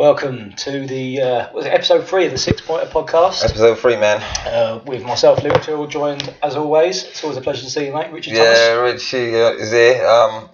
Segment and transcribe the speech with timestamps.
[0.00, 3.98] Welcome to the uh, was it episode three of the Six Pointer podcast Episode three,
[3.98, 4.22] man.
[4.46, 7.04] uh, with myself, Luke Tyrrell, joined as always.
[7.04, 8.10] It's always a pleasure to see you, mate.
[8.10, 8.94] Richard Yeah, Thomas.
[8.94, 10.06] Richie uh, is here.
[10.06, 10.48] Um,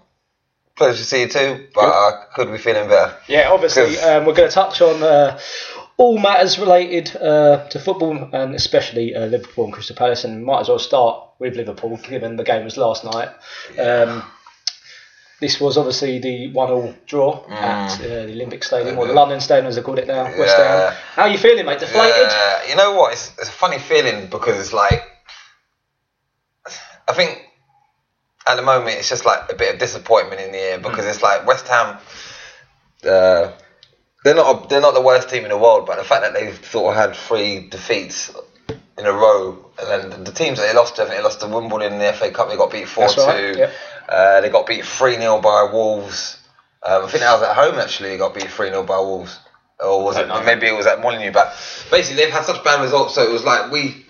[0.74, 3.16] pleasure to see you too, but I could be feeling better.
[3.28, 5.38] Yeah, obviously um, we're going to touch on uh,
[5.96, 10.62] all matters related uh, to football and especially uh, Liverpool and Crystal Palace, and might
[10.62, 13.28] as well start with Liverpool given the game was last night.
[13.78, 14.24] Um,
[15.40, 19.66] this was obviously the one-all draw at uh, the Olympic Stadium, or the London Stadium
[19.66, 20.94] as they called it now, West Ham.
[21.14, 21.78] How are you feeling, mate?
[21.78, 22.28] Deflated?
[22.30, 23.12] Yeah, you know what?
[23.12, 25.02] It's, it's a funny feeling because it's like,
[27.08, 27.42] I think
[28.46, 31.22] at the moment it's just like a bit of disappointment in the air because it's
[31.22, 31.98] like West Ham.
[33.04, 33.52] Uh,
[34.24, 36.32] they're not a, they're not the worst team in the world, but the fact that
[36.34, 38.34] they've sort of had three defeats
[38.98, 41.40] in a row, and then the teams that they lost to, I think they lost
[41.40, 42.48] to Wimbledon in the FA Cup.
[42.48, 43.58] They got beat four That's right, two.
[43.58, 43.72] yep.
[44.08, 46.38] Uh, they got beat three 0 by Wolves.
[46.82, 48.10] Um, I think that was at home actually.
[48.10, 49.38] They got beat three 0 by Wolves,
[49.80, 50.28] or was it?
[50.28, 50.42] Know.
[50.42, 51.32] Maybe it was at Molineux.
[51.32, 51.54] But
[51.90, 54.06] basically, they've had such bad results, so it was like we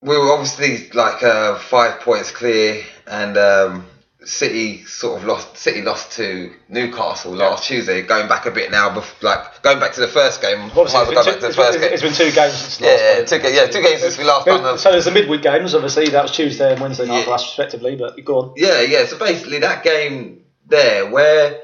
[0.00, 3.86] we were obviously like uh, five points clear, and um,
[4.26, 5.56] City sort of lost.
[5.56, 8.02] City lost to Newcastle last Tuesday.
[8.02, 10.60] Going back a bit now, like going back to the first game.
[10.74, 11.92] Obviously, it's been, two, it's been- first game.
[11.92, 13.26] it's been two games since last Yeah, time.
[13.26, 15.74] two, ga- yeah, two games since we last done the So there's the midweek games,
[15.74, 16.08] obviously.
[16.08, 17.34] That was Tuesday and Wednesday night Yeah.
[17.34, 17.96] us, respectively.
[17.96, 18.52] But go on.
[18.56, 19.06] Yeah, yeah.
[19.06, 21.60] So basically, that game there, where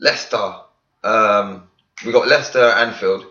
[0.00, 0.54] Leicester,
[1.04, 1.64] um,
[2.04, 3.24] we got Leicester Anfield,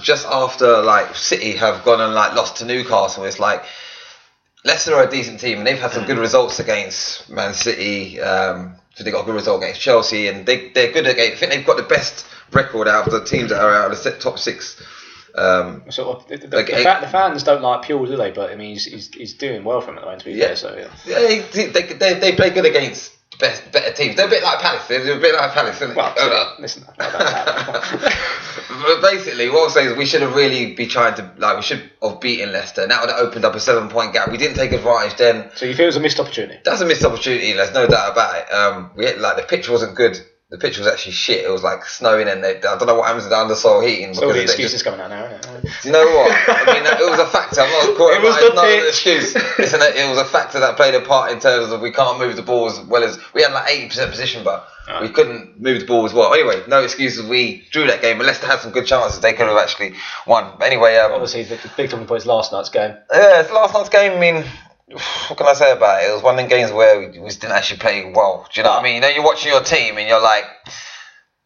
[0.00, 3.24] just after like City have gone and like lost to Newcastle.
[3.24, 3.62] It's like
[4.66, 8.20] Leicester are a decent team, and they've had some good results against Man City.
[8.20, 11.36] Um, so they got a good result against Chelsea, and they they're good against.
[11.36, 14.02] I think they've got the best record out of the teams that are out of
[14.02, 14.82] the top six.
[15.34, 18.30] Um, Sort of, the, the, Like, the, fa- the fans don't like Puel, do they?
[18.30, 20.46] But I mean, he's, he's, he's doing well from it, though, to be Yeah.
[20.46, 20.56] fair.
[20.56, 20.88] So yeah.
[21.06, 21.18] yeah,
[21.52, 24.16] they, they, they, they play good against best better teams.
[24.16, 24.86] They're a bit like Palace.
[24.88, 25.96] They're a bit like Palace, isn't it?
[25.96, 26.84] Well, Oh, listen.
[28.68, 31.62] But basically, what I'm saying is we should have really be trying to like we
[31.62, 34.30] should have beaten Leicester, and that would have opened up a seven point gap.
[34.30, 35.50] We didn't take advantage then.
[35.54, 36.60] so you feel it was a missed opportunity?
[36.64, 37.52] That's a missed opportunity.
[37.52, 38.52] There's no doubt about it.
[38.52, 40.20] Um, we had, like the pitch wasn't good.
[40.48, 41.44] The pitch was actually shit.
[41.44, 44.14] It was like snowing, and they, I don't know what happens to the undersoil heating.
[44.14, 45.70] So all the they excuses just- coming out now, isn't it?
[45.82, 46.30] do you know what?
[46.48, 47.62] I mean, it was a factor.
[47.62, 48.88] I'm not calling It was it, the it's not an pitch.
[48.88, 49.34] excuse.
[49.58, 52.36] Listen, it was a factor that played a part in terms of we can't move
[52.36, 55.02] the ball as well as we had like 80% position, but Right.
[55.02, 56.32] we couldn't move the ball as well.
[56.32, 57.26] Anyway, no excuses.
[57.28, 59.18] We drew that game, but Leicester had some good chances.
[59.18, 59.94] They could have actually
[60.28, 60.52] won.
[60.60, 62.94] But anyway, um, Obviously, the, the big talking point is last night's game.
[63.12, 64.12] yeah, it's last night's game.
[64.12, 64.44] I mean,
[64.88, 66.10] what can I say about it?
[66.10, 68.46] It was one of the games where we, we didn't actually play well.
[68.52, 68.94] Do you know what I mean?
[68.96, 70.44] You know, you're watching your team and you're like,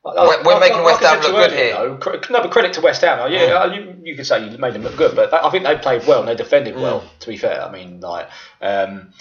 [0.05, 1.73] We're- we're making West Ham look good here.
[1.75, 3.31] Though, no, but credit to West Ham.
[3.33, 5.77] Yeah, uh, you, you could say you made them look good, but I think they
[5.77, 7.03] played well and they defended well.
[7.21, 8.29] To be fair, I mean, like
[8.61, 9.13] um,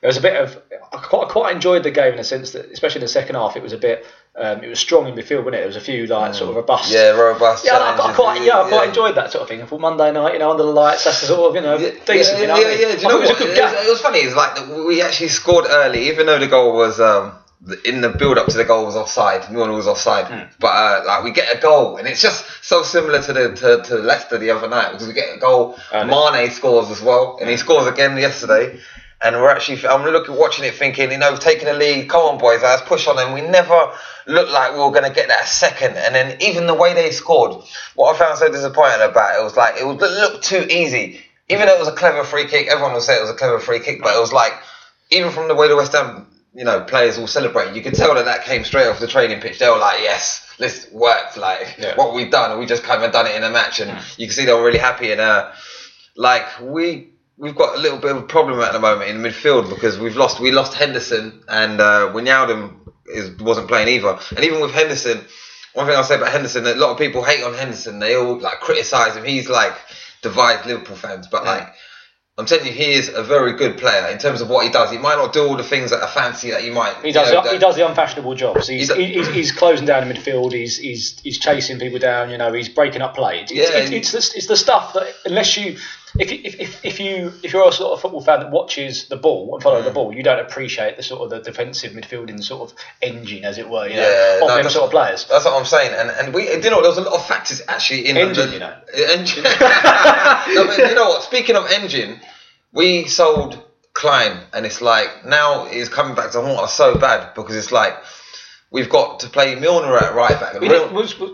[0.00, 0.60] there was a bit of
[0.92, 3.34] I quite, I quite enjoyed the game in the sense that, especially in the second
[3.36, 4.06] half, it was a bit.
[4.40, 5.58] Um, it was strong in midfield, wasn't it?
[5.58, 6.92] There was a few like sort of robust.
[6.92, 7.64] yeah, robust.
[7.64, 9.60] Yeah, I, I quite, yeah, I quite enjoyed that sort of thing.
[9.62, 11.76] I thought Monday night, you know, under the lights, that's the sort of, you know,
[11.76, 12.38] Yeah, decent.
[12.38, 12.94] yeah, you know, yeah, yeah.
[12.94, 13.40] Do you know it was what?
[13.42, 14.18] It was, it was funny.
[14.20, 17.32] It's like we actually scored early, even though the goal was um,
[17.84, 19.50] in the build up to the goal was offside.
[19.50, 20.46] Milner was offside, Hmm.
[20.60, 23.82] but uh, like we get a goal, and it's just so similar to the to,
[23.88, 25.76] to Leicester the other night because we get a goal.
[25.92, 28.78] Mane scores as well, and he scores again yesterday.
[29.20, 32.08] And we're actually, I'm looking, watching it, thinking, you know, taking the lead.
[32.08, 33.18] Come on, boys, let's push on.
[33.18, 33.92] And we never
[34.26, 35.96] looked like we were going to get that second.
[35.96, 37.64] And then even the way they scored,
[37.96, 41.20] what I found so disappointing about it was like it was, it looked too easy.
[41.48, 43.58] Even though it was a clever free kick, everyone will say it was a clever
[43.58, 44.52] free kick, but it was like
[45.10, 48.14] even from the way the West Ham, you know, players all celebrate, you could tell
[48.14, 49.58] that that came straight off the training pitch.
[49.58, 51.36] They were like, yes, this worked.
[51.36, 51.96] Like Yeah.
[51.96, 54.34] what we've done, we just kind of done it in a match, and you can
[54.34, 55.10] see they were really happy.
[55.10, 55.50] And uh,
[56.16, 59.68] like we we've got a little bit of a problem at the moment in midfield
[59.70, 62.74] because we've lost we lost Henderson and uh, Wijnaldum
[63.06, 64.18] is wasn't playing either.
[64.36, 65.24] And even with Henderson,
[65.72, 67.98] one thing I'll say about Henderson, a lot of people hate on Henderson.
[68.00, 69.24] They all like criticise him.
[69.24, 69.74] He's like
[70.22, 71.68] divides Liverpool fans, but like.
[72.36, 74.92] I'm telling you, he is a very good player in terms of what he does.
[74.92, 76.94] He might not do all the things that are fancy that you might.
[77.04, 77.30] He does.
[77.30, 78.68] you know, the, he does the unfashionable jobs.
[78.68, 80.52] He's, He he's, he's closing down the midfield.
[80.52, 82.30] He's, he's he's chasing people down.
[82.30, 83.40] You know, he's breaking up play.
[83.40, 85.78] It's, Yeah, it's, and- it's, the, it's the stuff that unless you,
[86.18, 89.08] if, you- if, if, if you if you're a sort of football fan that watches
[89.08, 89.62] the ball and Mm.
[89.62, 93.44] follow the ball, you don't appreciate the sort of the defensive midfielding sort of engine,
[93.44, 93.86] as it were.
[93.88, 95.24] You know, Yeah, of no, them sort of players.
[95.26, 97.62] That's what I'm saying, and and we, you know, there was a lot of factors
[97.68, 98.74] actually in Engine, the, you know.
[99.12, 99.42] engine.
[99.44, 101.22] no, you know what?
[101.22, 102.20] Speaking of engine,
[102.72, 103.62] we sold
[103.94, 107.72] Klein, and it's like now he's coming back to haunt us so bad because it's
[107.72, 107.94] like
[108.70, 110.60] we've got to play Milner at right back.
[110.60, 111.32] He did, was, was,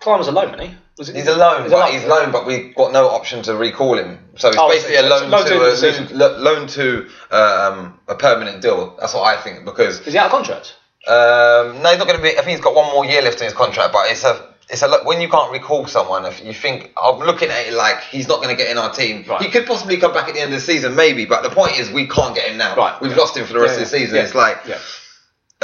[0.00, 0.76] Klein was alone, wasn't he?
[0.98, 4.18] He's alone, He's but he's loan, but we've got no option to recall him.
[4.36, 8.14] So it's Oh, basically so- a loan, loan to, a, lo- loan to um, a
[8.14, 8.96] permanent deal.
[8.98, 10.74] That's what I think because Is he out of contract?
[11.06, 12.30] Um, no, he's not going to be.
[12.30, 14.54] I think he's got one more year left in his contract, but it's a.
[14.68, 18.00] It's a when you can't recall someone, if you think I'm looking at it like
[18.02, 19.24] he's not going to get in our team.
[19.28, 19.40] Right.
[19.40, 21.24] He could possibly come back at the end of the season, maybe.
[21.24, 22.74] But the point is, we can't get him now.
[22.74, 23.00] Right.
[23.00, 24.16] We've lost him for the rest Yeah, of the season.
[24.16, 24.78] yeah, It's like yeah.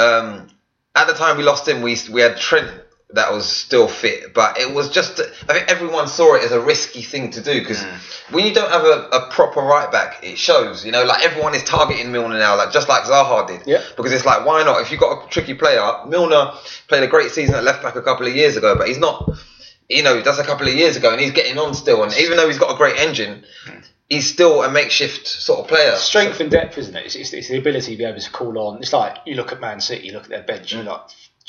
[0.05, 0.47] um,
[0.95, 2.71] at the time we lost him, we we had Trent
[3.13, 6.59] that was still fit, but it was just I think everyone saw it as a
[6.59, 8.33] risky thing to do because Mm.
[8.33, 10.85] when you don't have a, a proper right back, it shows.
[10.85, 13.61] You know, like everyone is targeting Milner now, like just like Zaha did.
[13.67, 13.81] Yeah.
[13.95, 14.81] Because it's like, why not?
[14.81, 16.51] If you've got a tricky player, Milner
[16.87, 19.29] played a great season at left back a couple of years ago, but he's not.
[19.89, 22.03] You know, that's a couple of years ago, and he's getting on still.
[22.03, 23.43] And even though he's got a great engine,
[24.09, 25.95] he's still a makeshift sort of player.
[25.97, 27.05] Strength and depth, isn't it?
[27.05, 28.77] It's, it's, it's the ability to be able to call on.
[28.79, 31.01] It's like you look at Man City, you look at their bench, and you're like,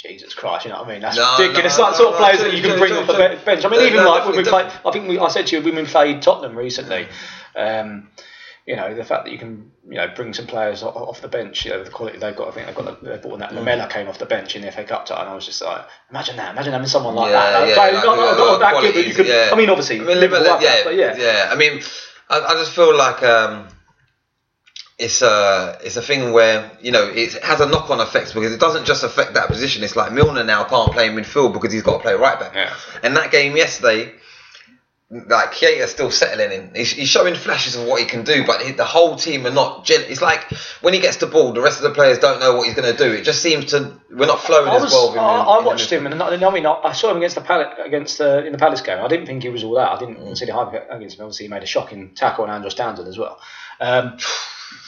[0.05, 1.01] Jesus Christ, you know what I mean?
[1.01, 1.79] That's No, ridiculous.
[1.79, 3.65] no, like sort of players that you can bring off the bench.
[3.65, 5.75] I mean, even like when we played, I think we, I said to you when
[5.77, 7.09] we played Tottenham recently.
[7.57, 8.09] Um,
[8.67, 11.65] you know the fact that you can you know bring some players off the bench.
[11.67, 12.49] You know the quality they've got.
[12.49, 13.57] I think they've got they brought that Mm.
[13.57, 15.85] Lamela came off the bench in the FA Cup title, and I was just like,
[16.11, 16.53] imagine that.
[16.53, 17.69] Imagine having someone like Yeah, that.
[17.69, 19.27] Yeah, like, not, not, not that good, but you could.
[19.27, 19.51] yeah.
[19.53, 21.17] I mean, obviously, I mean, Liverpool Liverpool, yeah, that, but yeah.
[21.19, 21.49] yeah.
[21.53, 21.83] I mean,
[22.31, 23.69] I, I just feel like um,
[24.99, 28.53] it's a it's a thing where you know it has a knock on effect because
[28.53, 29.83] it doesn't just affect that position.
[29.83, 32.55] It's like Milner now can't play in midfield because he's got to play right back.
[32.55, 32.73] Yeah.
[33.03, 34.13] And that game yesterday.
[35.11, 36.75] Like Keita's still settling in.
[36.75, 39.53] He's, he's showing flashes of what he can do, but he, the whole team are
[39.53, 39.85] not.
[39.85, 40.43] Gen- it's like
[40.81, 42.91] when he gets the ball, the rest of the players don't know what he's going
[42.91, 43.13] to do.
[43.13, 45.09] It just seems to we're not flowing I, as well.
[45.11, 47.11] with him I, in- I in watched him, and I, I mean, I, I saw
[47.13, 48.99] him against the Palace, against the in the Palace game.
[48.99, 49.93] I didn't think he was all that.
[49.93, 50.37] I didn't Mm.
[50.37, 51.25] see the hype against him.
[51.27, 53.39] Obviously, he made a shocking tackle on Andros Townsend as well.
[53.81, 54.17] Um,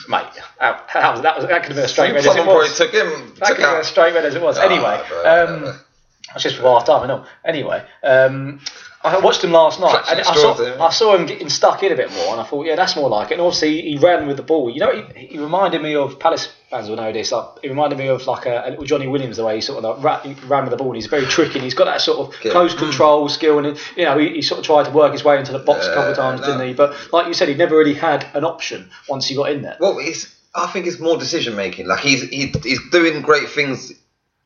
[0.07, 0.25] mate,
[0.59, 2.77] that, was that was that could have been a straight red as it was.
[2.77, 3.33] took him.
[3.39, 4.57] That took could have been a straight red as it was.
[4.57, 5.65] Ah, Anyway, bro.
[5.67, 5.79] um,
[6.27, 7.03] that's just for half time.
[7.03, 7.25] I know.
[7.45, 8.59] Anyway, um,
[9.03, 10.83] I watched him last night, and I saw, straws, eh?
[10.83, 13.09] I saw him getting stuck in a bit more, and I thought, yeah, that's more
[13.09, 13.33] like it.
[13.35, 14.69] And obviously, he ran with the ball.
[14.69, 17.31] You know, he, he reminded me of Palace fans will know this.
[17.31, 19.83] Like, he reminded me of like a, a little Johnny Williams the way he sort
[19.83, 20.87] of like ra- he ran with the ball.
[20.87, 21.53] And he's very tricky.
[21.55, 22.51] And he's got that sort of Yeah.
[22.51, 25.37] close control skill, and you know, he, he sort of tried to work his way
[25.39, 26.47] into the box a couple of times, no.
[26.47, 26.73] didn't he?
[26.73, 29.77] But like you said, he never really had an option once he got in there.
[29.79, 30.33] Well, it's.
[30.55, 31.85] I think it's more decision making.
[31.87, 33.93] Like he's he, he's doing great things.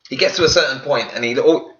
[0.09, 1.70] He gets to a certain point, and he all,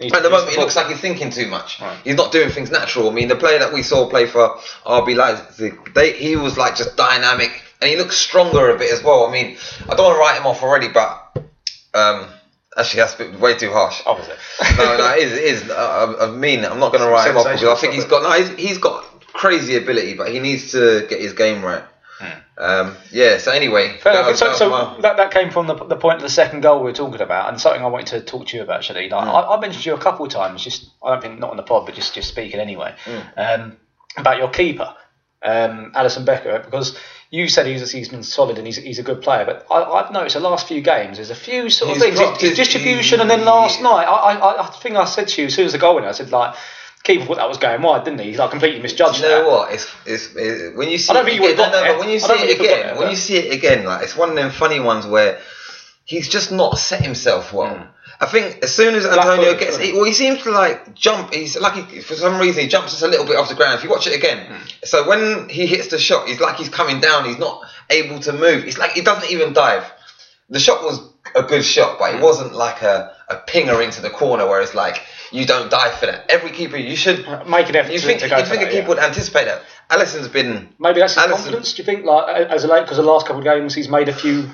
[0.00, 1.80] He's- at the moment he looks like he's thinking too much.
[1.80, 1.96] Right.
[2.04, 3.08] He's not doing things natural.
[3.10, 6.74] I mean, the player that we saw play for RB Leipzig, they he was like
[6.76, 9.26] just dynamic, and he looks stronger a bit as well.
[9.26, 9.56] I mean,
[9.88, 11.36] I don't want to write him off already, but
[11.94, 12.26] um,
[12.76, 14.00] actually that's way too harsh.
[14.06, 14.38] Opposite.
[14.78, 15.32] no, no, it is.
[15.32, 15.70] It is.
[15.70, 18.04] Uh, I I mean, I'm not going to write him off because I think he's
[18.06, 18.22] got.
[18.22, 21.82] No, he's, he's got crazy ability, but he needs to get his game right.
[22.58, 23.38] Um, yeah.
[23.38, 26.28] So anyway, that So, that so that, that came from the, the point of the
[26.28, 28.78] second goal we were talking about, and something I wanted to talk to you about
[28.78, 29.08] actually.
[29.08, 29.34] Like, Mm.
[29.50, 31.62] I, I mentioned you a couple of times, just I don't think not on the
[31.62, 33.24] pod, but just just speaking anyway, Mm.
[33.36, 33.76] um,
[34.16, 34.94] about your keeper,
[35.42, 36.98] um, Alisson Becker, because
[37.30, 40.10] you said he's he's been solid and he's, he's a good player, but I, I've
[40.12, 43.20] noticed the last few games there's a few sort of He's things, his, his- distribution,
[43.20, 45.72] and then last night I, I I think I said to you as soon as
[45.72, 46.54] the goal went, I said like.
[47.02, 48.26] Keeper thought that was going wide, didn't he?
[48.26, 49.50] He's like completely misjudged Do you know that.
[49.50, 49.72] what?
[49.72, 51.10] It's, it's, it's when you see.
[51.10, 52.58] I don't it think again, no, no, but when you see it think you could've
[52.58, 54.80] got again, there, when but- you see it again, like it's one of them funny
[54.80, 55.40] ones where
[56.04, 57.74] he's just not set himself well.
[57.74, 57.84] Hmm.
[58.22, 59.94] I think as soon as Antonio gets, he?
[59.94, 61.32] well, he seems to like jump.
[61.32, 63.78] He's like he, for some reason he jumps just a little bit off the ground.
[63.78, 64.62] If you watch it again, hmm.
[64.84, 67.24] so when he hits the shot, he's like he's coming down.
[67.24, 68.66] He's not able to move.
[68.66, 69.90] It's like he doesn't even dive.
[70.50, 71.00] The shot was
[71.34, 72.24] a good shot, but it hmm.
[72.24, 76.06] wasn't like a, a pinger into the corner where it's like you don't dive for
[76.06, 76.26] that.
[76.28, 78.76] Every keeper, you should Make an effort you think to you for think a keeper
[78.76, 78.88] yeah.
[78.88, 79.62] would anticipate that?
[79.90, 81.74] Alisson's been Maybe that's his Alisson- confidence.
[81.74, 84.08] Do you think, like as a late, because the last couple of games he's made
[84.08, 84.48] a few,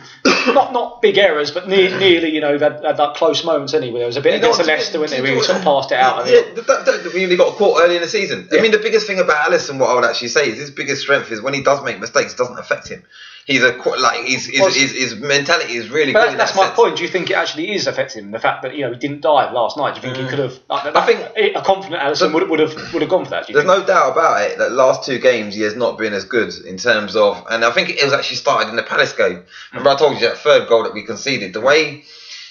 [0.46, 3.98] not not big errors, but near, nearly, you know, had, had that close moments anyway.
[3.98, 5.34] There was a bit You against Leicester, wasn't there?
[5.34, 6.26] Where sort of passed it out.
[6.26, 8.48] Yeah, that, that, that, we only got caught early in the season.
[8.50, 11.02] I mean, the biggest thing about Alisson, what I would actually say, is his biggest
[11.02, 13.04] strength is when he does make mistakes, it doesn't affect him.
[13.46, 16.38] He's a like his his, Well, his, his mentality is really But good.
[16.38, 16.76] that's, that my sense.
[16.76, 16.96] point.
[16.96, 18.30] Do you think it actually is affecting him?
[18.32, 19.94] The fact that you know he didn't dive last night.
[19.94, 20.30] Do you think he mm.
[20.30, 20.58] could have?
[20.68, 23.46] Like, I think- a confident Alisson would would have would have gone for that.
[23.46, 23.68] There's think?
[23.68, 26.76] no doubt about it that last two games he has not been as good in
[26.76, 29.42] terms of, and I think it was actually started in the Palace game.
[29.72, 31.52] Remember, I told you that third goal that we conceded.
[31.52, 32.04] The way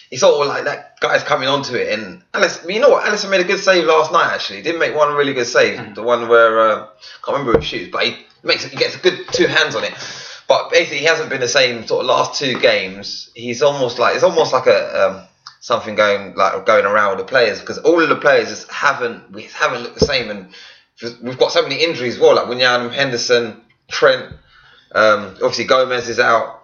[0.10, 3.06] he sort of like that guy's coming onto it, and Alice, you know what?
[3.06, 4.34] Alisson made a good save last night.
[4.34, 6.88] Actually, he did make one really good save, the one where uh,
[7.24, 9.76] can't remember who he shoots, but he makes it, he gets a good two hands
[9.76, 9.94] on it.
[10.48, 13.32] But basically, he hasn't been the same sort of last two games.
[13.34, 15.28] He's almost like it's almost like a um,
[15.60, 19.32] something going like going around with the players because all of the players just haven't
[19.32, 20.50] we haven't looked the same, and
[21.22, 24.34] we've got so many injuries as well, like William Henderson, Trent.
[24.94, 26.64] Um, obviously, Gomez is out,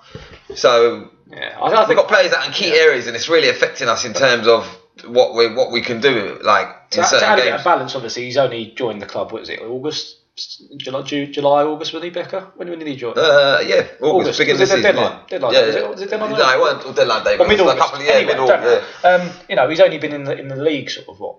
[0.55, 3.87] so Yeah, I, I we've got players out in key areas, and it's really affecting
[3.89, 4.65] us in terms of
[5.05, 7.63] what we what we can do, like to, in to certain add a bit of
[7.63, 7.95] balance.
[7.95, 9.31] Obviously, he's only joined the club.
[9.31, 9.59] What is it?
[9.61, 10.17] August.
[10.77, 12.47] July, July, August, was he Becker?
[12.55, 13.13] When, when did he join?
[13.17, 14.39] Uh, yeah, August, August.
[14.39, 14.81] beginning Was it season.
[14.95, 15.11] deadline?
[15.11, 15.25] yeah.
[15.27, 15.53] Deadline.
[15.53, 16.31] Yeah, Was it- was it deadline?
[16.31, 17.37] No, it weren't deadline day.
[17.37, 17.77] But mid August.
[17.77, 19.03] couple of yeah, anyway, mid don't August.
[19.03, 19.15] know.
[19.15, 21.35] Um, you know, he's only been in the in the league sort of what?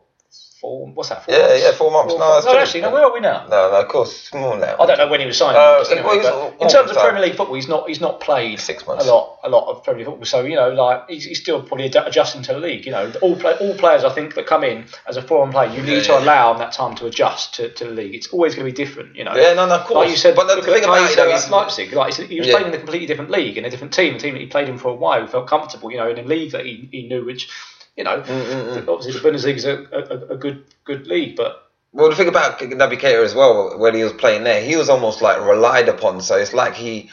[0.95, 1.25] What's that?
[1.25, 1.63] Four Yeah, months?
[1.63, 2.13] yeah, four months.
[2.15, 2.47] No, months.
[2.47, 2.91] no actually, no.
[2.91, 3.47] Where are we now?
[3.49, 4.77] No, no, of course, it's more now.
[4.79, 5.57] I don't know when he was signed.
[5.57, 7.05] Uh, well, anyway, all- in terms of time.
[7.07, 9.05] Premier League football, he's not he's not played Six months.
[9.07, 10.25] a lot a lot of Premier League football.
[10.27, 12.85] So you know, like he's, he's still probably ad- adjusting to the league.
[12.87, 15.71] You know, all play, all players I think that come in as a foreign player,
[15.71, 18.15] you need Yeah, to allow them that time to adjust to, to the league.
[18.15, 19.17] It's always going to be different.
[19.17, 19.35] You know.
[19.35, 19.97] Yeah, no, no, of course.
[19.97, 21.93] Like you said, but the thing about it, though, is Leipzig.
[21.93, 22.55] Like he was Yeah.
[22.55, 24.69] playing in a completely different league, in a different team, a team that he played
[24.69, 25.91] in for a while, felt comfortable.
[25.91, 27.49] You know, in a league that he, he knew, which
[27.97, 32.09] you know, Mm, obviously the Bundesliga is a, a, a good good league, but Well,
[32.11, 35.21] the thing about Naby Keita as well, when he was playing there, he was almost
[35.23, 36.21] like relied upon.
[36.23, 37.11] So it's like he,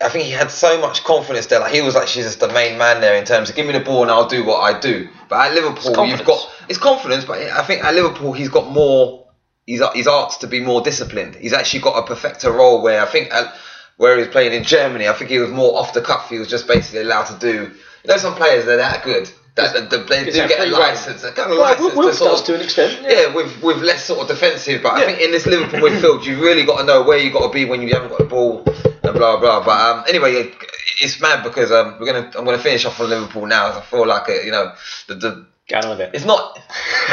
[0.00, 1.60] I think he had so much confidence there.
[1.60, 3.72] Like he was like, she's just the main man there in terms of give me
[3.72, 5.08] the ball and I'll do what I do.
[5.28, 9.26] But at Liverpool, you've got it's confidence, but I think at Liverpool he's got more.
[9.66, 11.34] He's he's asked to be more disciplined.
[11.36, 13.54] He's actually got a perfecter role where I think at,
[13.96, 16.30] where he was playing in Germany, I think he was more off the cuff.
[16.30, 17.70] He was just basically allowed to do.
[18.04, 19.30] You know, some players they're that good.
[19.58, 22.60] That, they do get a license, a kind of Well, license sort does to an
[22.60, 23.10] extent, yeah.
[23.22, 24.82] yeah, with with less sort of defensive.
[24.82, 27.46] But I think in this Liverpool midfield, you really got to know where you got
[27.46, 29.64] to be when you haven't got the ball and blah blah.
[29.64, 30.52] But um, anyway,
[31.00, 33.78] it's mad because um, we're gonna I'm gonna finish off on Liverpool now.
[33.78, 34.72] I feel like uh, you know
[35.08, 36.10] the, the get on with it.
[36.14, 36.58] it's not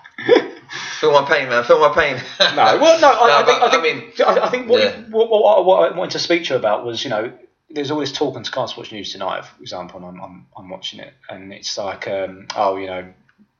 [1.00, 1.64] feel my pain, man.
[1.64, 2.16] Feel my pain.
[2.40, 4.96] No, well, no, I, I, but, think, I, think, mean, I, I think what, yeah.
[4.98, 7.32] you- what, what, what I wanted to speak to you about was, you know,
[7.72, 11.00] there's this talk on Sky Sports News tonight, for example, and I'm, I'm, I'm watching
[11.00, 13.12] it, and it's like, um, oh, you know,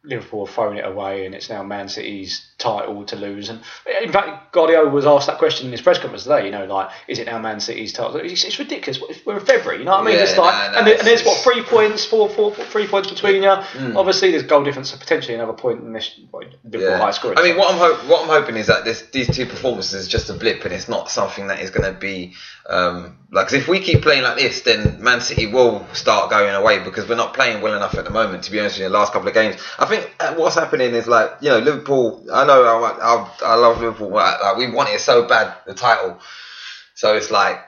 [0.04, 3.48] Liverpool have thrown it away, and it's now Man City's title to lose.
[3.48, 3.60] And
[4.02, 6.46] in fact, Guardiola was asked that question in his press conference today.
[6.46, 8.16] You know, like, is it now Man City's title?
[8.16, 9.00] It's, it's ridiculous.
[9.26, 9.78] We're in February.
[9.80, 10.14] You know what I mean?
[10.16, 12.64] Yeah, it's like, no, no, and, it's- and there's what three points, four, four, four,
[12.66, 13.50] three points between you.
[13.96, 16.18] Obviously, there's goal difference, so potentially another point in this
[16.70, 16.98] Yeah.
[16.98, 17.38] high scoring.
[17.38, 20.08] I mean, what I'm hope, what I'm hoping is that this these two performances is
[20.08, 22.34] just a blip, and it's not something that is going to be
[22.68, 23.46] um, like.
[23.46, 27.08] 'cause if we keep playing like this, then Man City will start going away because
[27.08, 28.44] we're not playing well enough at the moment.
[28.44, 30.94] To be honest, with you, the last couple of games, I think uh, what's happening
[30.94, 32.24] is like you know Liverpool.
[32.32, 34.10] I know I, I, I love Liverpool.
[34.10, 36.18] Like, like, we want it so bad the title,
[36.94, 37.58] so it's like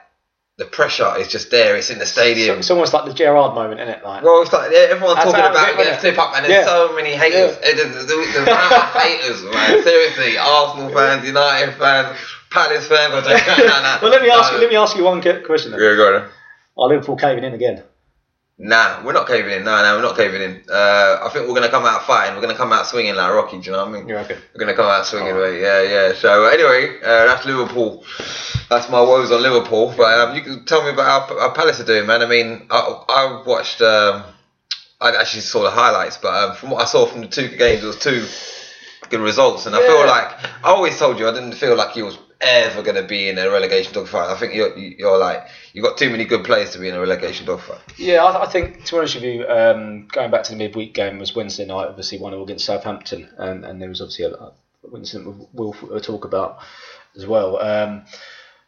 [0.57, 1.75] the pressure is just there.
[1.75, 2.59] It's in the stadium.
[2.59, 4.03] It's almost like the Gerrard moment, isn't it?
[4.05, 6.17] Like, Well, it's like yeah, everyone's That's talking about getting it?
[6.19, 6.65] up, and there's Yeah.
[6.65, 7.57] so many haters.
[7.61, 7.73] Yeah.
[7.75, 9.83] The, the, amount of haters, man.
[9.83, 12.17] Seriously, Arsenal fans, United fans,
[12.51, 13.13] Palace fans.
[13.13, 13.99] I don't, no, no.
[14.01, 14.57] well, let me ask no.
[14.57, 14.61] you.
[14.63, 15.71] Let me ask you one que- question.
[15.71, 15.81] Then.
[15.81, 16.29] Yeah, go on.
[16.77, 17.83] Are Liverpool caving in again?
[18.57, 19.65] Nah, we're not caving in.
[19.65, 20.63] No, no, we're not caving in.
[20.71, 22.35] Uh, I think we're gonna come out fighting.
[22.35, 23.59] We're gonna come out swinging like Rocky.
[23.59, 24.07] Do you know what I mean?
[24.07, 24.37] You reckon?
[24.53, 25.41] We're gonna come out swinging, Oh.
[25.51, 25.59] mate.
[25.59, 26.13] Yeah, yeah.
[26.13, 28.05] So anyway, uh, that's Liverpool.
[28.69, 29.93] That's my woes on Liverpool.
[29.97, 32.21] But um, you can tell me about how, how Palace are doing, man.
[32.21, 33.81] I mean, I, I watched.
[33.81, 34.23] Um,
[35.01, 37.83] I actually saw the highlights, but um, from what I saw from the two games,
[37.83, 38.25] it was two
[39.09, 39.65] good results.
[39.65, 40.31] And I feel like
[40.63, 43.37] I always told you I didn't feel like you was ever going to be in
[43.37, 44.29] a relegation dogfight.
[44.29, 46.99] I think you're you're like you've got too many good players to be in a
[46.99, 47.79] relegation dogfight.
[47.97, 50.93] Yeah, I, I think to be honest with you, um, going back to the midweek
[50.93, 51.87] game was Wednesday night.
[51.87, 54.53] Obviously, one against Southampton, and, and there was obviously a, a
[54.95, 56.59] incident with Wilf we'll talk about
[57.15, 57.57] as well.
[57.59, 58.05] Um,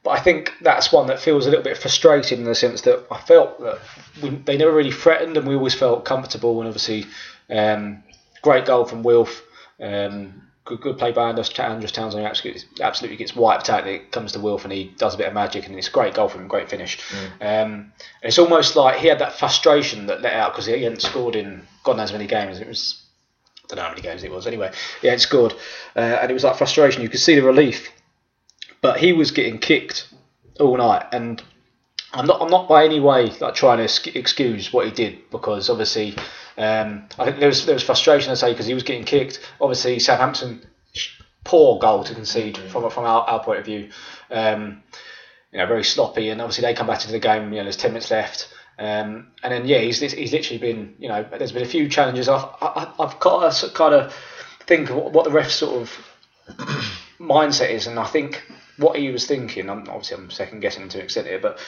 [0.03, 3.05] but I think that's one that feels a little bit frustrating in the sense that
[3.11, 3.79] I felt that
[4.21, 6.59] we, they never really threatened, and we always felt comfortable.
[6.59, 7.05] And obviously,
[7.49, 8.03] um,
[8.41, 9.43] great goal from Wilf.
[9.81, 12.25] Um, good, good play by Andros, Andros Townsend.
[12.25, 13.87] Absolutely, absolutely gets wiped out.
[13.87, 16.13] It comes to Wilf and he does a bit of magic, and it's a great
[16.13, 16.99] goal from him, great finish.
[17.41, 21.35] Um, it's almost like he had that frustration that let out because he hadn't scored
[21.35, 22.59] in God knows how many games.
[22.59, 23.01] It was
[23.65, 24.45] I don't know how many games it was.
[24.45, 24.71] Anyway,
[25.01, 25.53] he hadn't scored,
[25.95, 27.01] uh, and it was like frustration.
[27.01, 27.89] You could see the relief,
[28.81, 30.13] but he was getting kicked
[30.59, 31.41] all night, and
[32.13, 32.41] I'm not.
[32.41, 36.15] I'm not by any way like trying to excuse what he did because obviously,
[36.57, 39.39] um, I think there was there was frustration I say because he was getting kicked.
[39.59, 40.61] Obviously, Southampton
[41.43, 43.89] poor goal to concede from from our, our point of view.
[44.31, 44.83] Um,
[45.51, 47.51] you know, very sloppy, and obviously they come back into the game.
[47.51, 48.53] You know, there's ten minutes left.
[48.79, 52.29] Um, and then yeah, he's he's literally been you know there's been a few challenges.
[52.29, 54.13] I've I, I've got to kind of
[54.65, 56.57] think what, what the ref's sort of
[57.19, 58.45] mindset is, and I think
[58.77, 59.69] what he was thinking.
[59.69, 61.59] I'm obviously I'm second guessing to an extent here, but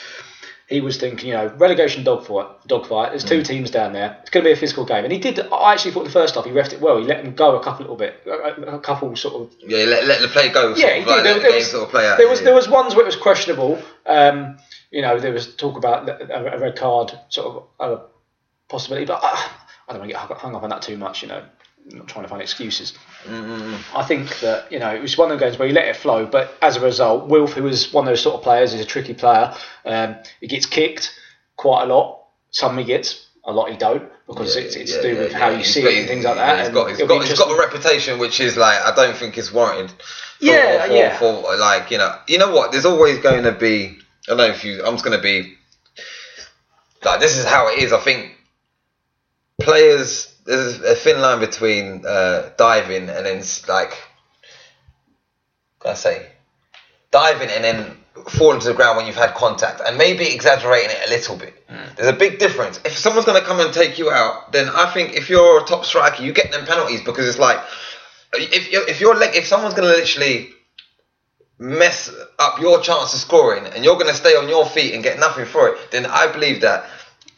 [0.67, 2.47] he was thinking, you know, relegation dogfight.
[2.67, 3.09] Dogfight.
[3.09, 4.17] There's two teams down there.
[4.21, 5.39] It's going to be a physical game, and he did.
[5.51, 6.97] I actually thought the first half he refed it well.
[6.99, 10.05] He let them go a couple little bit, a, a couple sort of Yeah, let,
[10.05, 10.75] let the play go.
[10.75, 11.07] yeah, he did.
[11.07, 12.17] like, There, there was, sort of play out.
[12.19, 13.81] there was there was ones where it was questionable.
[14.05, 14.59] Um,
[14.91, 18.03] you know, there was talk about a, a red card sort of uh,
[18.67, 19.49] possibility, but I,
[19.87, 21.23] I don't want to get hung up on that too much.
[21.23, 21.43] You know,
[21.87, 22.93] not trying to find excuses.
[23.27, 25.95] I think that you know it was one of the games where you let it
[25.95, 28.81] flow, but as a result, Wilf, who was one of those sort of players, is
[28.81, 29.53] a tricky player.
[29.85, 31.13] Um, he gets kicked
[31.55, 32.25] quite a lot.
[32.51, 35.19] Some he gets, a lot he don't, because Yeah, it's, it's yeah, to do yeah,
[35.23, 36.59] with how you see got- it and things like that.
[36.59, 39.51] He's got, he's got, he's got a reputation which is like I don't think is
[39.51, 39.91] warranted.
[40.39, 41.17] Yeah, for, yeah.
[41.19, 42.71] For like you know, you know what?
[42.71, 43.97] There's always going to be.
[44.27, 44.83] I don't know if you.
[44.85, 45.55] I'm just going to be.
[47.03, 47.91] Like this is how it is.
[47.93, 48.35] I think
[49.61, 50.28] players.
[50.45, 53.97] There's a thin line between uh, diving and then like.
[55.79, 56.27] Can I say?
[57.11, 61.07] Diving and then falling to the ground when you've had contact, and maybe exaggerating it
[61.07, 61.53] a little bit.
[61.95, 62.79] There's a big difference.
[62.85, 65.65] If someone's going to come and take you out, then I think if you're a
[65.65, 67.59] top striker, you get them penalties because it's like
[68.33, 70.49] if you're, if you're leg, if someone's going to literally
[71.57, 75.03] mess up your chance of scoring and you're going to stay on your feet and
[75.03, 76.85] get nothing for it, then I believe that.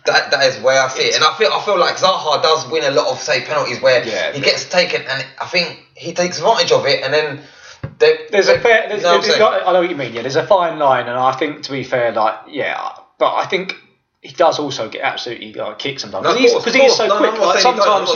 [0.05, 2.67] That, that is where I see it, and I feel I feel like Zaha does
[2.69, 6.13] win a lot of say penalties where Yeah, he gets taken, and I think he
[6.13, 7.41] takes advantage of it, and then
[7.99, 8.89] they, There's they, a fair.
[8.89, 9.39] There's, you know there's-?
[9.39, 10.13] I know what you mean.
[10.13, 13.45] Yeah, there's a fine line, and I think to be fair, like yeah, but I
[13.45, 13.75] think
[14.21, 16.97] he does also get absolutely like kicked sometimes No, because course, he's, he is course.
[16.97, 17.33] so No, no, quick.
[17.33, 17.59] I'm not like,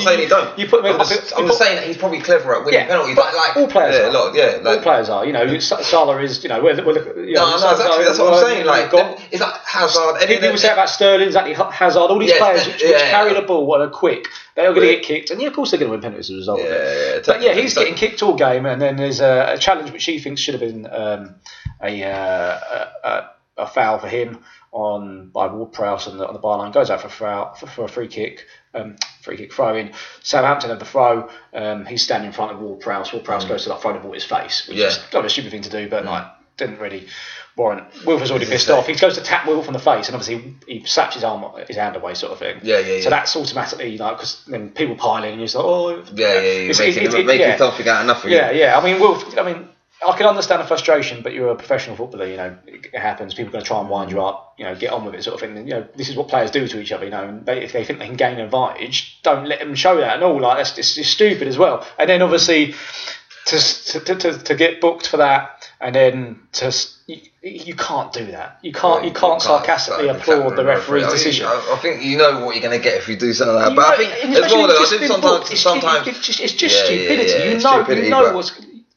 [0.03, 0.45] saying he don't.
[0.45, 0.93] I'm sometimes you, you put him.
[1.01, 3.15] I'm just, I'm just saying that he's probably clever at winning Yeah, penalties.
[3.15, 4.11] but Like, like all players yeah, are.
[4.13, 4.59] lot, yeah.
[4.61, 5.25] Like, all players are.
[5.25, 6.43] You know, Salah is.
[6.43, 8.05] You know, we're, we're, you know, no, no, exactly.
[8.05, 8.65] That's what I'm saying.
[8.67, 10.17] Like, got, it's like Hazard.
[10.21, 13.09] any People say about Sterling, exactly Hazard, all these Yes, players which, which yeah.
[13.09, 15.55] carry the ball and are quick, they are going to get kicked, and yeah, of
[15.55, 16.67] course they're going to win penalties as a result Yeah,
[17.15, 20.19] yeah, But yeah, he's getting kicked all game, and then there's a, challenge which he
[20.19, 21.33] thinks should have been um,
[21.81, 24.43] uh, a a foul for him
[24.75, 26.73] on by Ward Prowse on the, on the byline.
[26.73, 29.93] Goes out for a foul, for, for a free kick, um, free kick throw in.
[30.21, 31.29] Southampton have the throw.
[31.53, 33.13] Um, he's standing in front of Ward Prowse.
[33.13, 34.81] Ward Prowse goes to like throw the ball at his face, which Mm.
[34.81, 34.87] Yeah.
[34.87, 36.25] is not a stupid thing to do, but like
[36.57, 37.07] didn't really
[37.57, 37.85] warrant.
[38.05, 38.85] Wilf was already pissed off.
[38.87, 41.77] He goes to tap Wilf on the face, and obviously he slaps his arm, his
[41.77, 42.59] hand away, sort of thing.
[42.63, 46.33] Yeah, yeah, So that's automatically like because then people piling, and you're like, oh, Yeah,
[46.33, 46.69] yeah, yeah.
[46.69, 47.57] It's- Making, it- it- making yeah.
[47.57, 48.31] something out of nothing.
[48.31, 48.77] Yeah, yeah.
[48.77, 49.37] I mean, Wilf.
[49.37, 49.69] I mean,
[50.07, 52.27] I can understand the frustration, but you're a professional footballer.
[52.27, 53.33] You know, it happens.
[53.33, 54.53] People are going to try and wind you up.
[54.57, 55.57] You know, get on with it, sort of thing.
[55.57, 57.05] And, you know, this is what players do to each other.
[57.05, 59.75] You know, and they, if they think they can gain an advantage, don't let them
[59.75, 60.39] show that at all.
[60.39, 61.85] Like that's it's, it's stupid as well.
[61.97, 62.75] And then obviously
[63.45, 66.75] to, to, to, to get booked for that, and then to
[67.07, 68.57] you, you can't do that.
[68.63, 71.45] You can't you can't sarcastically like, applaud the referee's decision.
[71.45, 73.65] I, I think you know what you're going to get if you do something like
[73.65, 73.71] that.
[73.71, 76.39] You But I think as well, I it's think just sometimes, booked, sometimes it's just,
[76.39, 77.31] it's just Yeah, yeah, stupidity.
[77.31, 78.51] yeah, you it's know, stupidity, you know what's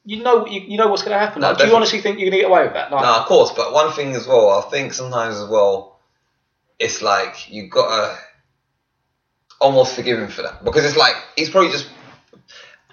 [0.09, 1.43] you know you, you know what's going to happen.
[1.43, 2.91] No, Like, do you honestly think you're going to get away with that?
[2.91, 6.01] Like, No, of course, but one thing as well, I think sometimes as well,
[6.79, 8.17] it's like you gotta
[9.61, 11.89] almost forgive him for that because it's like he's probably just.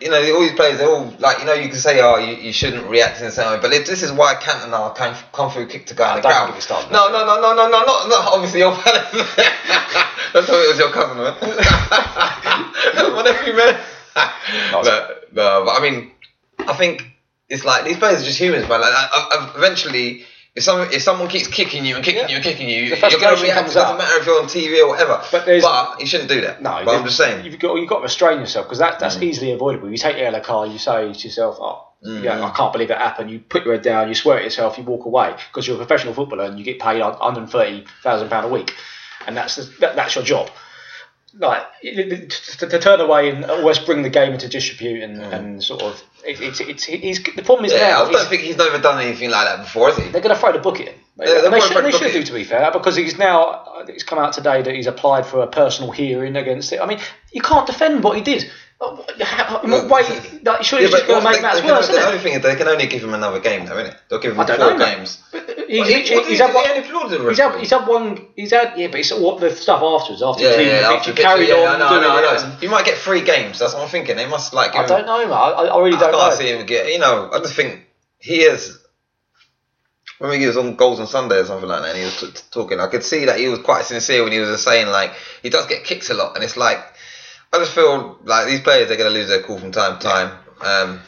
[0.01, 2.35] You know, all these players, they're all like, you know, you can say, oh, you,
[2.35, 5.49] you shouldn't react in the same way, but it, this is why Cantona can come
[5.49, 6.91] through, kick to guy on the ground.
[6.91, 9.07] No, no, no, no, no, no, not, not obviously your palace.
[9.13, 11.35] I thought it was your cousin, man.
[13.15, 13.79] My nephew, man.
[14.83, 16.11] no, no, but I mean,
[16.59, 17.05] I think
[17.49, 18.81] it's like these players are just humans, man.
[18.81, 22.27] Like, I, eventually, if someone if someone keeps kicking you and kicking Yeah.
[22.29, 23.69] you and kicking you, you're going to react.
[23.69, 23.97] It doesn't out.
[23.97, 25.21] matter if you're on TV or whatever.
[25.31, 25.63] But there's-
[25.99, 26.61] you shouldn't do that.
[26.61, 27.45] No, but I'm just saying.
[27.45, 28.99] you've got you've got to restrain yourself because that, Mm.
[28.99, 29.89] that's easily avoidable.
[29.91, 32.23] You take the yellow card, you say to yourself, "Oh, Mm-hmm.
[32.23, 34.77] yeah, I can't believe that happened." You put your head down, you swear at yourself,
[34.77, 37.85] you walk away because you're a professional footballer and you get paid one hundred thirty
[38.03, 38.73] thousand pound a week,
[39.27, 40.49] and that's the, that, that's your job.
[41.37, 45.63] Like to, to, to turn away and always bring the game into disrepute and, and
[45.63, 47.79] sort of it, it's it's he's, the problem is Mm.
[47.79, 50.09] Yeah, now I don't think he's never done anything like that before, has he?
[50.09, 50.95] they're going to throw the book at him.
[51.17, 54.19] Yeah, they're they should, they should do, to be fair, because he's now, it's come
[54.19, 56.81] out today that he's applied for a personal hearing against it.
[56.81, 56.99] I mean,
[57.31, 58.49] you can't defend what he did.
[58.81, 59.71] Uh, how- In?
[59.71, 62.21] Like, surely Yeah, just going to make matters they can- worse, the isn't only it?
[62.21, 63.95] thing is they can only give him another game, though, innit?
[64.09, 65.23] They'll give him I don't four know, games.
[65.31, 67.45] He's, What, he's, he- what he's, did had one, He only applauded the he's, had,
[67.47, 67.59] referee.
[67.61, 68.27] he's had one.
[68.35, 70.97] He's had yeah, but it's what the stuff afterwards after Yeah, cleaning yeah, the pitch.
[70.99, 72.43] after He carried yeah, on I I know, I know.
[72.53, 73.59] and- You might get three games.
[73.59, 74.17] That's what I'm thinking.
[74.17, 74.75] They must like.
[74.75, 75.31] I don't know, man.
[75.31, 76.37] I, I really I don't I can't know.
[76.37, 76.91] see him get.
[76.91, 77.85] You know, I just think
[78.19, 78.77] he is.
[80.17, 82.27] When he was on goals on Sunday or something like that, and he was t-
[82.27, 85.11] t- talking, I could see that he was quite sincere when he was saying like
[85.43, 86.79] he does get kicks a lot, and it's like
[87.55, 90.03] I just feel like these players they're going to lose their cool from time to
[90.07, 90.31] time.
[90.61, 90.99] Um,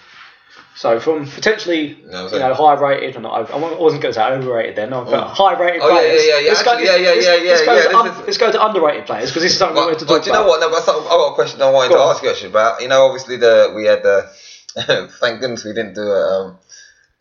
[0.76, 4.24] So from potentially, No, you know, high rated, or not, I wasn't going to say
[4.24, 6.24] overrated then, no, but high rated Oh, players.
[6.24, 8.20] yeah, yeah, yeah, Let's go, yeah, yeah, let's- yeah, let's go yeah, to un- is-
[8.28, 10.24] let's go to underrated players because this is something we But, wanted to but talk
[10.24, 10.60] do you know what?
[10.60, 12.14] No, but I've got a question I wanted Go to on.
[12.16, 12.82] ask you actually about.
[12.82, 14.30] You know, obviously the we had the.
[15.20, 16.22] thank goodness we didn't do a.
[16.46, 16.58] Um,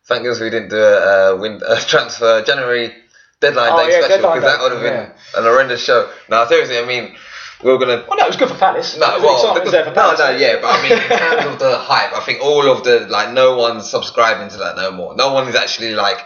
[0.05, 2.93] thank goodness we didn't do a, uh win, a transfer January
[3.41, 5.39] deadline Oh, day yeah, special because that would have been yeah.
[5.41, 6.11] an horrendous show.
[6.29, 7.17] No, seriously, I mean,
[7.62, 8.05] we were gonna.
[8.09, 8.97] Well, no, it was good for Palace.
[8.99, 10.19] No, well, the- there for no, Palace.
[10.19, 13.01] no, yeah, but I mean, in terms of the hype, I think all of the
[13.09, 15.14] like, no one's subscribing to that no more.
[15.16, 16.19] No one is actually like,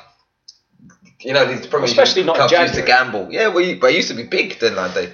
[1.20, 3.28] you know, these Premier Especially not clubs used to gamble.
[3.30, 5.12] Yeah, we, but used to be big deadline day.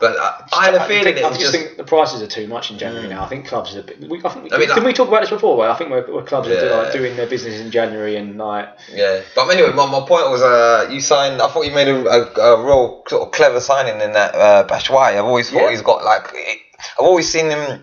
[0.00, 1.64] But I, I had a I feeling think, it I was just just.
[1.66, 3.24] think the prices are too much in January now.
[3.24, 3.80] I think clubs are.
[3.80, 5.56] a bit- We, I think, I mean, didn't like- we talk about this before?
[5.56, 6.76] Where I think where, where clubs are Yeah.
[6.82, 10.40] like, doing their business in January and like Yeah, but anyway, my, my point was,
[10.40, 11.42] uh, you signed.
[11.42, 12.20] I thought you made a, a,
[12.54, 15.18] a real sort of clever signing in that uh, Batshuayi.
[15.18, 15.70] I've always thought Yeah.
[15.70, 17.82] he's got like, I've always seen him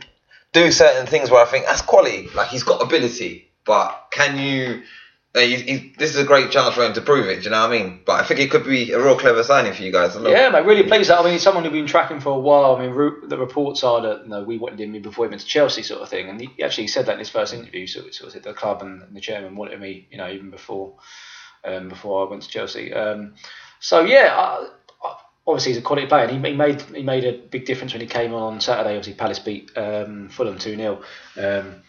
[0.53, 2.29] do certain things where I think that's quality.
[2.33, 3.49] Like he's got ability.
[3.65, 4.83] but can you?
[5.35, 7.37] Uh, he- he- this is a great chance for him to prove it.
[7.39, 7.99] Do you know what I mean?
[8.05, 10.15] But I think it could be a real clever signing for you guys.
[10.15, 11.09] Yeah, mate, really pleased.
[11.09, 11.19] that.
[11.19, 12.75] I mean, he's someone who's been tracking for a while.
[12.75, 12.93] I mean,
[13.27, 16.01] the reports are that you know, we wanted him before he went to Chelsea, sort
[16.01, 16.29] of thing.
[16.29, 17.83] And he actually said that in his first interview.
[17.83, 20.95] Of, sort of said the club and, the chairman wanted me, you know, even before
[21.63, 22.93] um, before I went to Chelsea.
[22.93, 23.33] Um,
[23.79, 24.67] so yeah, I,
[25.47, 26.23] obviously he's a quality player.
[26.25, 28.91] And he, he made he made a big difference when he came on on Saturday.
[28.97, 31.01] Obviously, Palace beat um, Fulham two 0
[31.37, 31.81] um,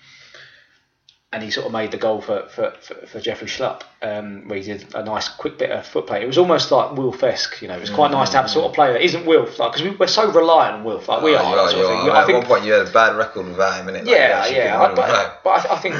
[1.36, 4.58] and he sort of made the goal for for, for, for Jeffrey Schlupp, um, where
[4.58, 6.22] he did a nice quick bit of foot play.
[6.22, 7.76] It was almost like Wilf-esque, you know.
[7.76, 9.82] It was quite nice to have a sort of player that isn't Wilf, like because
[9.86, 11.70] we, we're so reliant on Wilf, like we Oh, are.
[11.70, 12.10] sort of are.
[12.10, 13.98] I At think one point, you had a bad record without him, innit?
[13.98, 15.94] Like, yeah, yeah, I, but, but I, I think,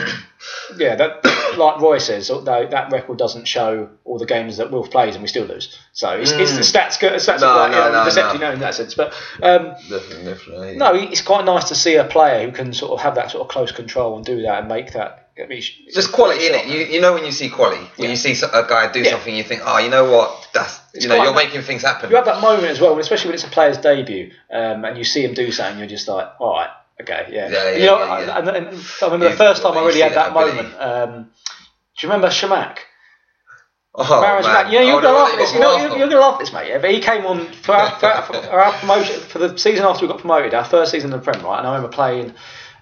[0.79, 1.25] yeah, that
[1.59, 5.23] like Roy says, although that record doesn't show all the games that Wilf plays and
[5.23, 5.77] we still lose.
[5.93, 8.53] So it's, it's the stats, go- stats No, are quite, no, you no, deceptive, no.
[8.53, 8.95] in that sense.
[8.95, 10.77] But um, Definitely, definitely.
[10.77, 13.43] no, it's quite nice to see a player who can sort of have that sort
[13.43, 15.26] of close control and do that and make that.
[15.43, 16.67] I mean, just quality in it.
[16.67, 18.11] You you know when you see quality, when Yeah.
[18.11, 19.11] you see a guy do Yeah.
[19.13, 20.49] something, you think, oh, you know what?
[20.55, 22.09] That's It's you know you're making things happen.
[22.11, 25.05] You have that moment as well, especially when it's a player's debut, um, and you
[25.05, 26.71] see him do something, you're just like, all right,
[27.03, 27.49] okay, yeah.
[27.49, 28.39] Yeah, yeah, you know, yeah, yeah.
[28.39, 30.75] And, and, and I remember the first time I really had that that, moment.
[30.79, 31.31] Um,
[31.99, 32.79] do you remember Chamakh?
[33.99, 35.53] oh man, know, you're Oh, gonna no, laugh at this.
[35.55, 36.69] You know, you're, you're gonna laugh at this, mate.
[36.69, 39.85] Yeah, but he came on for our, for our, for our promotion for the season
[39.85, 41.59] after we got promoted, our first season in the Prem, right?
[41.59, 42.35] And I remember playing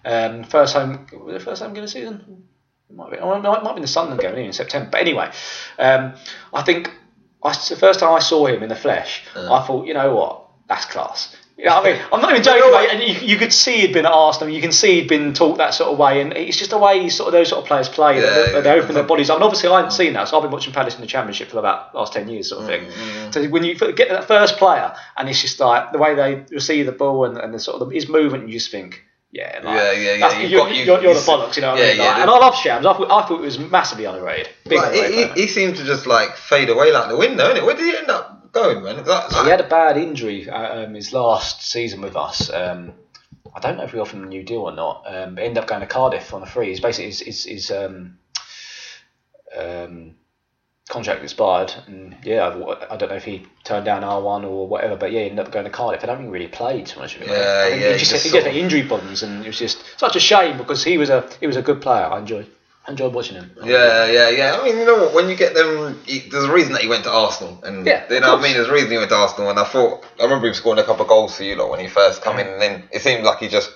[0.04, 1.06] um, first home.
[1.12, 2.44] Was it first home game of the season?
[2.90, 3.18] It might be.
[3.18, 4.90] Oh, it might, be the Sunderland game in September.
[4.90, 5.30] But anyway,
[5.78, 6.14] um,
[6.52, 6.90] I think
[7.42, 10.46] I, the first time I saw him in the flesh, I thought, you know what,
[10.68, 11.36] that's class.
[11.56, 12.02] You know what I mean?
[12.12, 12.90] I'm not even joking.
[12.90, 14.52] And you, you could see he'd been at Arsenal.
[14.52, 17.08] You can see he'd been taught that sort of way, and it's just the way
[17.08, 18.16] sort of those sort of players play.
[18.20, 18.82] Yeah, they, they yeah.
[18.82, 19.36] open their bodies up.
[19.36, 21.58] And obviously, I hadn't seen that, so I've been watching Palace in the Championship for
[21.58, 22.90] about the last ten years, sort of thing.
[22.90, 26.44] Mm, So when you get that first player, and it's just like the way they
[26.50, 29.03] receive the ball and, and the sort of his movement, you just think.
[29.34, 31.62] Yeah, like, Yeah, yeah, yeah, you've You're, got- you- you're, you're you the bollocks, you
[31.62, 31.96] know what yeah, I mean?
[31.98, 32.86] yeah, Like, the- and I love Shams.
[32.86, 34.48] I thought, I thought it was massively underrated.
[34.68, 37.36] Big Like, underrated he, he, he seemed to just like fade away like the wind,
[37.36, 37.66] though, innit?
[37.66, 39.04] Where did he end up going, man?
[39.04, 42.48] Like, So he had a bad injury uh, um, his last season with us.
[42.48, 42.92] Um,
[43.52, 45.02] I don't know if we offered him a new deal or not.
[45.12, 46.68] Um, but ended up going to Cardiff on a free.
[46.68, 48.18] He's basically his, his, his um,
[49.58, 50.14] um,
[50.88, 54.68] contract expired, and yeah, I, I don't know if he turned down R one or
[54.68, 54.96] whatever.
[54.96, 56.02] But yeah, he ended up going to Cardiff.
[56.02, 57.28] I don't think really played too much of it.
[57.28, 59.46] Yeah, I think yeah, He he just, just he just had injury problems, and it
[59.46, 62.04] was just such a shame because he was a he was a good player.
[62.04, 62.46] I enjoyed
[62.86, 63.50] I enjoyed watching him.
[63.64, 64.58] Yeah, yeah, yeah.
[64.60, 65.14] I mean, you know what?
[65.14, 68.04] When you get them, he, there's a reason that he went to Arsenal, and Yeah,
[68.12, 68.54] you know what I mean.
[68.54, 70.84] There's a reason he went to Arsenal, and I thought I remember him scoring a
[70.84, 73.24] couple of goals for you lot when he first come in, and then it seemed
[73.24, 73.70] like he just,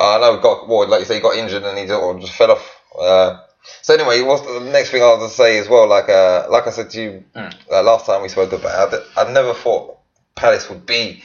[0.00, 2.20] uh, I know, he got well, like you say, he got injured, and he of
[2.20, 2.76] just fell off.
[2.98, 3.38] Uh,
[3.82, 5.86] so anyway, what's the next thing I was to say as well?
[5.88, 7.48] Like, uh, like I said to you Hmm.
[7.70, 9.98] uh, last time we spoke about, it, I never thought
[10.34, 11.22] Palace would be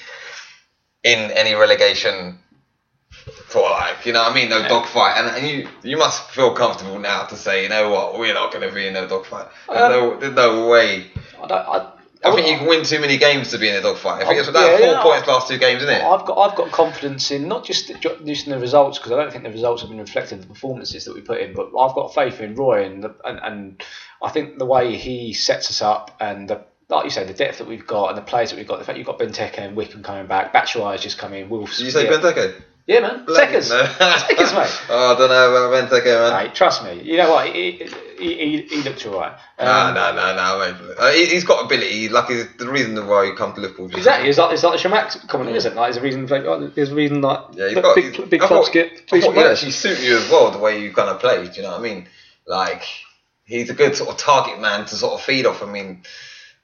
[1.04, 2.39] in any relegation
[3.48, 4.06] for life.
[4.06, 5.17] you know what I mean, no dogfight.
[5.17, 8.52] And, and you you must feel comfortable now to say, you know what, we're not
[8.52, 9.48] going to be in no dogfight.
[9.69, 11.12] There's, Um, no, there's no way.
[11.41, 11.52] I don't.
[11.52, 11.91] I,
[12.26, 14.24] I think you can win too many games to be in a dogfight.
[14.24, 15.04] I think it's that yeah, four yeah.
[15.04, 16.04] points last two games, isn't it?
[16.04, 19.16] I've got I've got confidence in not just the, just in the results because I
[19.18, 21.68] don't think the results have been reflected in the performances that we put in, but
[21.78, 23.84] I've got faith in Roy and the, and, and
[24.22, 27.60] I think the way he sets us up and the like you say the depth
[27.60, 29.76] that we've got and the players that we've got the fact you've got Benteke and
[29.76, 31.78] Wickham coming back, Batshuayi's just come in, Wolves.
[31.78, 32.12] Did you say yeah.
[32.12, 32.62] Benteke?
[32.88, 33.84] Yeah, man, seconds, No.
[33.84, 34.82] seconds, mate.
[34.89, 36.43] oh, I don't know I about Benteke, man.
[36.43, 37.02] Mate, trust me.
[37.02, 37.48] You know what?
[37.48, 37.71] He
[38.19, 39.34] he, he, he looked alright.
[39.60, 40.95] Nah, Um, nah, nah, mate.
[40.98, 42.10] Uh, he, he's got ability.
[42.10, 43.88] Like, he's the reason why he come to Liverpool.
[43.88, 45.76] Exactly, it's like it's like the Chamakh comment, isn't it?
[45.76, 46.28] Like, there's a reason.
[46.28, 48.91] Like, there's a reason like Yeah, he's got big, he's- big I clubs thought- get
[49.12, 51.43] I thought he'd actually suit you as well the way you kind of play.
[51.48, 52.08] Do you know what I mean?
[52.45, 52.84] Like
[53.45, 55.63] he's a good sort of target man to sort of feed off.
[55.63, 56.04] I mean,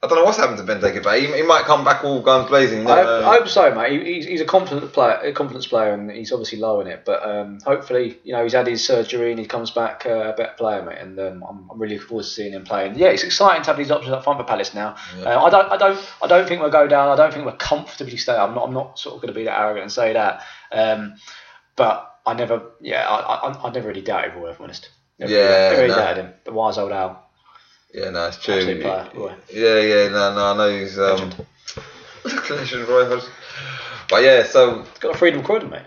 [0.04, 2.48] I don't know what's happened to Benteke, but he, he might come back all guns
[2.48, 2.84] blazing.
[2.88, 3.92] I, uh, I hope so, mate.
[4.04, 7.04] He- He's, he's a confident player, a confidence player, and he's obviously low in it.
[7.04, 10.32] But um, hopefully, you know, he's had his surgery and he comes back uh, a
[10.32, 10.98] better player, mate.
[10.98, 12.98] And um, I'm, I'm really looking forward to seeing him playing.
[12.98, 14.96] Yeah, it's exciting to have these options up front for Palace now.
[15.24, 17.08] Uh, I don't, I don't, I don't think we'll go down.
[17.08, 18.34] I don't think we'll comfortably stay.
[18.34, 20.42] I'm not, I'm not sort of going to be that arrogant and say that.
[20.72, 21.14] Um,
[21.76, 24.90] but I never, yeah, I, I, I never really doubted Roy, if I'm honest.
[25.20, 25.94] Never Yeah, really, never really no.
[25.96, 26.34] doubted him.
[26.44, 27.21] The wise old Al,
[27.92, 28.54] yeah, no, it's true.
[28.54, 29.34] absolute player, Roy.
[29.52, 31.46] Yeah, yeah, no, no, I know he's um, Legend.
[32.50, 33.30] legend, Roy Hodgson.
[34.08, 35.82] But yeah, so He's got a freedom Croydon, mate.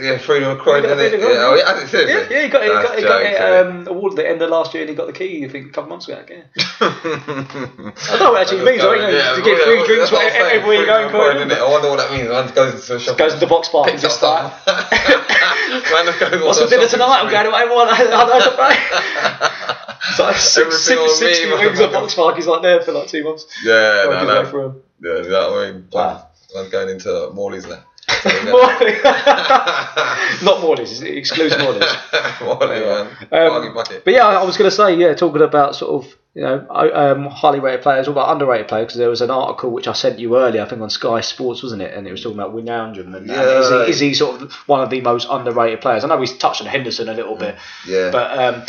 [0.00, 1.20] yeah, freedom of Croydon, got isn't it?
[1.20, 1.74] freedom Yeah, oh, yeah.
[2.06, 4.50] Yeah, yeah, he got, he got, he got isn't um, awarded at the end of
[4.50, 5.44] last year, and he got the key.
[5.44, 6.22] I think a couple months ago.
[6.28, 6.42] Yeah.
[6.80, 8.82] I don't know what it actually means.
[8.82, 11.08] I think Yeah, you get yeah, free well, drinks that's what I'm everywhere you go
[11.10, 11.52] Croydon.
[11.52, 12.28] I wonder what that means.
[12.28, 13.18] Man goes into a shop.
[13.18, 15.90] Goes into the box park and just like, something.
[15.90, 17.18] Man just goes what's for dinner tonight?
[17.22, 17.88] I'm going to everyone.
[17.90, 19.83] I know, right?
[20.10, 20.36] It's like
[20.76, 21.92] six, six, 60 wings motherfucker.
[21.92, 22.36] box park.
[22.36, 23.46] He's like there for like two months.
[23.64, 24.82] Yeah, Working no, no.
[25.00, 25.36] Yeah, you
[25.68, 25.88] I mean?
[25.92, 26.28] Wow.
[26.56, 27.82] I'm going into Morley's now.
[28.22, 28.92] So we're gonna- Morley.
[30.44, 31.02] Not Morley's.
[31.02, 31.84] It excludes Morley's.
[32.40, 33.06] Morley, man.
[33.32, 33.74] Um.
[33.74, 37.26] But yeah, I was going to say, yeah, talking about sort of, you know, um,
[37.26, 40.18] highly rated players, all about underrated players, because there was an article which I sent
[40.18, 41.94] you earlier, I think on Sky Sports, wasn't it?
[41.94, 43.06] And it was talking about Wijnaldum.
[43.06, 43.84] And, and is, Yeah.
[43.84, 46.02] he, is he sort of one of the most underrated players?
[46.02, 47.54] I know we touched on Henderson a little bit,
[47.86, 48.10] Yeah.
[48.10, 48.62] but um,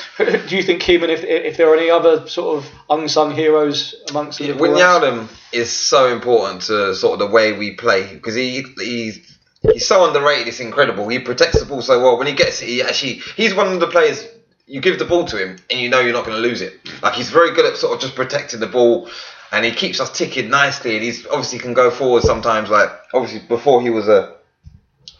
[0.47, 4.38] do you think Keeman, if, if there are any other sort of unsung heroes amongst
[4.38, 4.62] the ranks?
[4.62, 9.38] Wijnaldum is so important to sort of the way we play because he he's
[9.73, 10.47] he's so underrated.
[10.49, 11.08] It's incredible.
[11.08, 12.17] He protects the ball so well.
[12.19, 14.23] When he gets it, he actually he's one of the players.
[14.67, 16.80] You give the ball to him and you know you're not going to lose it.
[17.01, 19.10] Like he's very good at sort of just protecting the ball,
[19.51, 20.95] and he keeps us ticking nicely.
[20.95, 22.69] And he's obviously can go forward sometimes.
[22.69, 24.36] Like obviously before he was a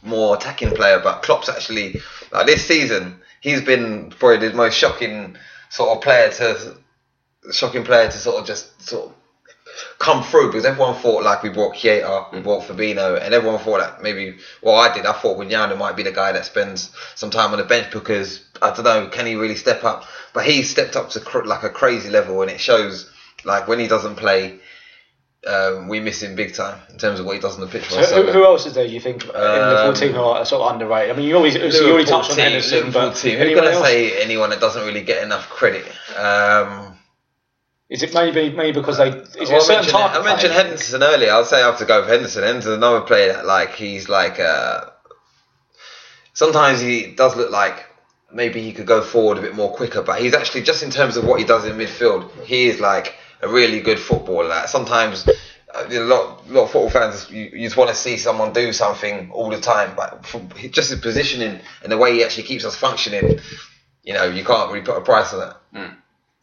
[0.02, 5.38] more attacking player, but Klopp's actually like this season he's been probably the most shocking
[5.70, 6.76] sort of player to
[7.52, 9.14] shocking player to sort of just sort of
[10.00, 13.80] come through because everyone thought like we brought Keita, we brought Fabinho, and everyone thought
[13.80, 17.30] that maybe well I did I thought Wijnaldum might be the guy that spends some
[17.30, 20.64] time on the bench because I don't know can he really step up but he
[20.64, 23.12] stepped up to cr- like a crazy level and it shows
[23.44, 24.60] like when he doesn't play
[25.48, 27.88] um, we miss him big time in terms of what he does on the pitch
[27.90, 28.86] So who, who else is there?
[28.86, 31.14] You think in the Um, full team who are sort of underrated?
[31.14, 33.38] I mean, you always you already touched on Henderson, but team.
[33.38, 35.86] Who's going to say anyone that doesn't really get enough credit?
[36.18, 36.98] Um,
[37.90, 40.16] Is it maybe maybe because they is it Well, a I certain mentioned, type?
[40.16, 40.64] I mentioned player?
[40.64, 41.32] Henderson earlier.
[41.32, 42.44] I'll say I have to go with Henderson.
[42.44, 44.86] Henderson's another player that like he's like uh,
[46.34, 47.86] sometimes he does look like
[48.32, 51.18] maybe he could go forward a bit more quicker, but he's actually just in terms
[51.18, 54.64] of what he does in midfield, he is like a really good footballer.
[54.68, 58.18] Sometimes uh, a lot, a lot of football fans you, you just want to see
[58.18, 60.24] someone do something all the time, but
[60.72, 63.40] just his positioning and the way he actually keeps us functioning,
[64.04, 65.58] you know, you can't really put a price on that.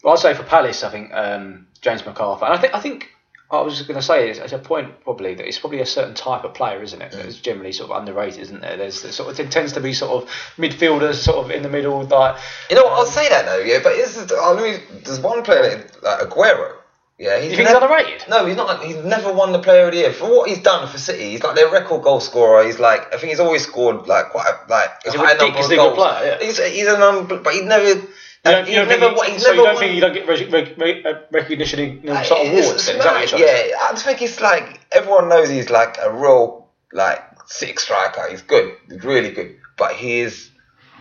[0.03, 2.43] Well, I'd say for Palace, I think um, James McArthur.
[2.43, 3.11] And I think I think
[3.53, 6.15] I was just going to say as a point probably that it's probably a certain
[6.15, 7.13] type of player, isn't it?
[7.13, 8.79] That's generally sort of underrated, isn't there?
[8.79, 12.03] There's sort of it tends to be sort of midfielders, sort of in the middle,
[12.05, 12.39] like
[12.71, 12.93] You know what?
[12.95, 13.81] I'll say that though, yeah.
[13.83, 16.77] But is, I mean, there's one player like Aguero.
[17.19, 18.25] Yeah, he's think he's underrated.
[18.29, 18.83] No, he's not.
[18.83, 21.31] He's never won the Player of the Year for what he's done for City.
[21.31, 22.65] He's like their record goal scorer.
[22.65, 25.59] He's like, I think he's always scored like quite a, like He's a high number
[25.59, 25.95] of goals.
[25.95, 26.45] player, yeah.
[26.45, 28.01] He's he's an um, but he's never.
[28.45, 30.27] You don't, you don't think never, he- so you don't won- think you don't get
[30.27, 32.87] rec- rec- rec- uh, recognition in you know, sort of awards?
[32.87, 33.69] Then, no, what you're trying to say?
[33.71, 38.27] yeah, I just think it's like everyone knows he's like a real like six striker.
[38.29, 38.75] He's good.
[38.89, 39.59] He's really good.
[39.79, 40.51] But he is.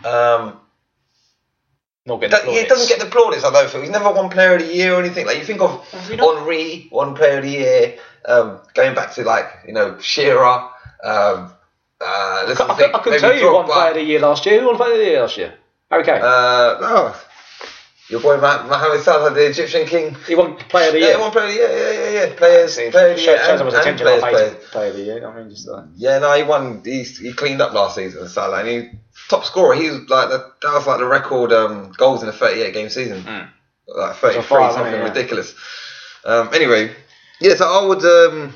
[0.06, 0.60] Um,
[2.06, 4.56] Not getting That, he doesn't get the plaudits, I don't think He's never won Player
[4.56, 5.26] of the Year or anything.
[5.26, 5.84] Like you think of?
[5.94, 7.98] Henri, one Player of the Year.
[8.26, 10.70] Um, going back to like you know Shearer.
[11.04, 11.52] Um,
[12.00, 14.46] uh, let's I, could- think, I could tell you one player of the year last
[14.46, 14.60] year.
[14.60, 15.54] Who won player of the year last year?
[15.92, 17.14] Okay, Uh, no,
[18.12, 20.16] your boy Mohamed Salah, the Egyptian king.
[20.28, 21.16] he won player of the Yeah, year.
[21.16, 21.70] he won Player of the Year.
[21.72, 22.36] Yeah, yeah, yeah.
[22.36, 24.52] Players, See, Player of the Year, and, and players, players.
[24.52, 25.28] to player of the year.
[25.28, 26.82] I mean, just uh, Yeah, no, he won.
[26.84, 28.90] He, he cleaned up last season, Salah, and he
[29.30, 29.76] top scorer.
[29.76, 32.90] He was like the, that was like the record um, goals in a 38 game
[32.90, 33.24] season,
[33.88, 34.94] like 33, fire, wasn't something?
[34.94, 35.08] Yeah.
[35.08, 35.56] ridiculous.
[36.26, 36.94] Um, anyway,
[37.40, 38.54] yeah, so I would, um,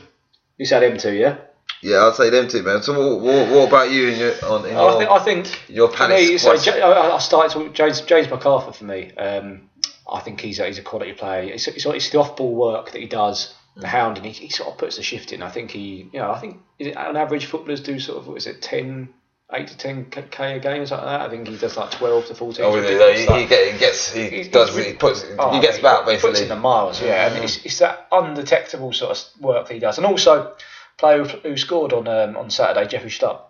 [0.58, 1.38] you said him too, yeah.
[1.86, 2.82] Yeah, I'd say them two, man.
[2.82, 5.92] So what, what, what about you and your on in I think, I think your
[5.92, 6.58] Palace me, so?
[6.58, 9.14] J- I started to James James McArthur for me.
[9.14, 9.70] Um,
[10.12, 11.44] I think he's a, he's a quality player.
[11.54, 14.50] It's, it's, it's the off ball work that he does, the hound, and he, he
[14.50, 15.44] sort of puts the shift in.
[15.44, 16.58] I think he, you know, I think
[16.98, 19.10] on average footballers do sort of what is it 10,
[19.54, 21.28] 8 to ten k k a game or something like that.
[21.28, 22.66] I think he does like twelve to fourteen.
[22.66, 23.26] Oh, really?
[23.28, 26.50] He, he, gets, he He's- does, he's he puts, Oh, he gets about Puts in
[26.50, 27.28] the miles, yeah.
[27.28, 30.56] And it's, it's that undetectable sort of work that he does, and also
[30.98, 33.42] player who scored on um, on Saturday, Jeffrey Schlupp.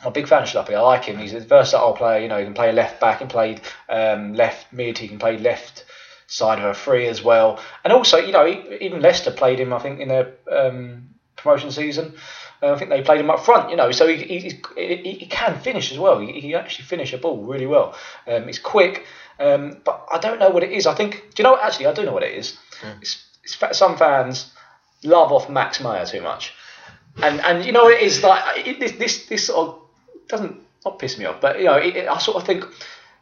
[0.00, 0.74] I'm a big fan of Schluppy.
[0.74, 1.18] I like him.
[1.18, 2.20] He's a versatile player.
[2.20, 3.58] You know, he can play left back, he can play
[3.88, 5.84] um, left mid, he can play left
[6.26, 7.60] side of a free as well.
[7.84, 9.72] And also, you know, he, even Leicester played him.
[9.72, 12.14] I think in their um, promotion season.
[12.62, 15.26] Uh, I think they played him up front, you know, so he, he, he, he
[15.26, 16.20] can finish as well.
[16.20, 17.96] He, he can actually finish a ball really well.
[18.26, 19.06] Um, he's quick,
[19.38, 20.86] um, but I don't know what it is.
[20.86, 21.62] I think, do you know what?
[21.62, 22.58] Actually, I do know what it is.
[23.00, 24.52] It's, it's, some fans
[25.02, 26.54] love off Max Meyer too much.
[27.22, 29.78] And and you know it is like it, this this this sort of
[30.28, 32.64] doesn't not piss me off, but you know it, it- I sort of think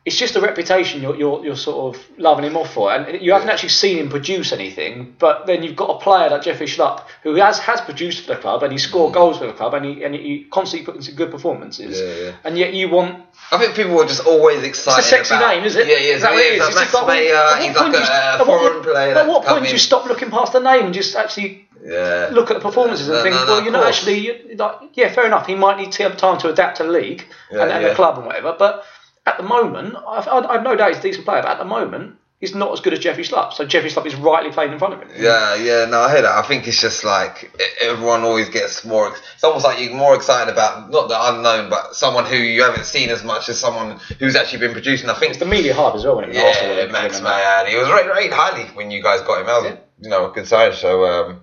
[0.05, 3.33] it's just a reputation you're, you're you're sort of loving him off for, and you
[3.33, 5.14] haven't actually seen him produce anything.
[5.18, 8.40] But then you've got a player like Jeffrey Schlupp who has has produced for the
[8.40, 9.14] club and he scored mm.
[9.14, 12.01] goals for the club and he and he constantly puts in good performances.
[12.01, 12.37] Yeah, yeah.
[12.44, 13.22] And yet you want
[13.53, 14.98] I think people were just always excited.
[14.98, 15.87] it's a sexy about, name, is it?
[15.87, 16.14] Yeah, yeah.
[16.14, 16.66] Is that what it is?
[16.66, 19.14] It's Max just like, Meyer, at what he's like you- a, foreign player.
[19.14, 22.29] At what point do you stop looking past the name and just actually Yeah.
[22.33, 25.11] look at the performances and No, think, no, no, well, you're not actually like, yeah,
[25.12, 25.46] fair enough.
[25.46, 28.27] He might need time to adapt to the league Yeah, and, and the club and
[28.27, 28.55] whatever.
[28.59, 28.85] But
[29.27, 31.42] at the moment, I've, I've no doubt he's a decent player.
[31.42, 33.53] But at the moment, he's not as good as Jeffrey Schlupp.
[33.53, 35.11] So Jeffrey Schlupp is rightly playing in front of him.
[35.16, 36.33] Yeah, yeah, no, I hear that.
[36.33, 39.12] I think it's just like everyone always gets more.
[39.35, 42.85] It's almost like you're more excited about not the unknown, but someone who you haven't
[42.85, 45.11] seen as much as someone who's actually been producing.
[45.11, 46.77] I think It's the media hype as well when it Arsenal.
[46.77, 49.46] Yeah, Max it- he was rated, rated highly when you guys got him.
[49.46, 49.77] That was, Yeah.
[50.01, 50.72] you know, a good sign.
[50.74, 51.40] So, um,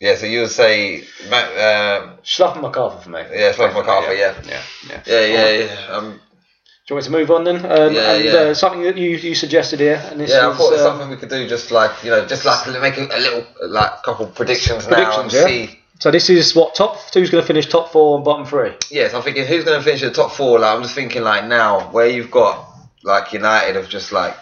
[0.00, 3.20] yeah, so you would say, Matt, um, Schlupp and McArthur for me.
[3.32, 4.34] yeah, Schlupp McArthur, yeah.
[4.46, 5.02] Yeah, yeah.
[5.06, 5.86] Yeah, yeah, yeah.
[5.94, 7.56] Um, Do you want me to move on then?
[7.56, 8.32] Um, Yeah, and yeah.
[8.32, 10.86] Uh, something that you, you suggested here, and this yeah, I is, thought it's uh,
[10.86, 14.02] something we could do, just like you know, just like make a, a little, like,
[14.02, 15.44] couple predictions, now and yeah?
[15.44, 15.80] see.
[15.98, 18.72] So this is what top who's going to finish top four and bottom three.
[18.90, 20.58] Yes, I'm thinking who's going to finish the top four.
[20.58, 22.66] Like, I'm just thinking like now where you've got
[23.04, 24.34] like United have just like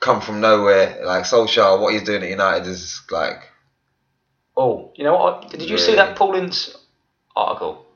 [0.00, 1.00] come from nowhere.
[1.04, 3.49] Like Solskjaer, what he's doing at United is like
[4.56, 5.50] Oh, you know what?
[5.50, 6.76] Did you see that Paul Ince
[7.36, 7.86] article?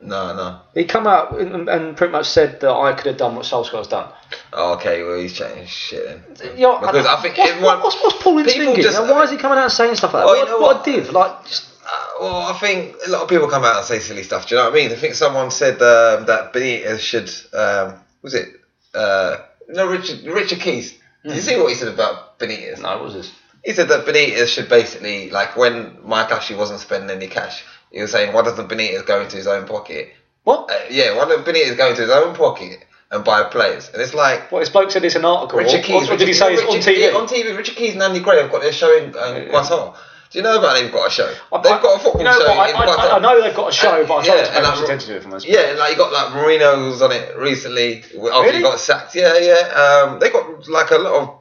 [0.00, 0.60] no, no.
[0.74, 3.88] He come out and, and pretty much said that I could have done what Solskjaer's
[3.88, 4.12] done.
[4.52, 6.06] Oh, okay, well he's changing shit.
[6.36, 6.56] Then.
[6.56, 8.82] You know, Because I think what's, everyone- what's, what's Paul Ince thinking?
[8.82, 10.26] just- You know, why is he coming out and saying stuff like that?
[10.26, 10.88] Well, you what, know what what?
[10.88, 11.10] a div!
[11.10, 14.22] Like, just, Uh, well, I think a lot of people come out and say silly
[14.24, 14.46] stuff.
[14.46, 14.92] Do you know what I mean?
[14.92, 17.30] I think someone said um, that Benitez should.
[17.58, 18.48] Um, was it?
[18.94, 19.36] Uh,
[19.68, 20.98] no, Richard Richard Keys.
[21.24, 22.80] Did you see what he said about Benitez?
[22.82, 23.32] no, what was this?
[23.64, 28.00] He said that Benitez should basically, like, when Mike Ashley wasn't spending any cash, he
[28.02, 30.12] was saying, why doesn't Benitez go into his own pocket?
[30.42, 30.70] What?
[30.70, 33.88] Uh, yeah, why doesn't Benitez go into his own pocket and buy players?
[33.92, 34.60] And it's like, What?
[34.60, 35.58] This bloke said this in an article.
[35.58, 36.10] Richard Keys.
[36.10, 36.98] or did he say it's on TV?
[36.98, 37.56] yeah, on TV.
[37.56, 39.12] Richard Keys and Andy Gray have got their show in um,
[39.50, 39.96] Qatar.
[40.30, 41.32] Do you know about they've got a show?
[41.52, 43.12] I- They've got a football you know show what, in I, I, Qatar.
[43.14, 44.74] I know they've got a show, And- but I yeah, tried to pay and much
[44.76, 45.44] like- attention to it from us.
[45.46, 48.56] Yeah, and like you got like Mourinho's on it recently after Really?
[48.56, 49.14] he got sacked.
[49.14, 50.08] Yeah, yeah.
[50.10, 51.38] Um, they got like a lot of.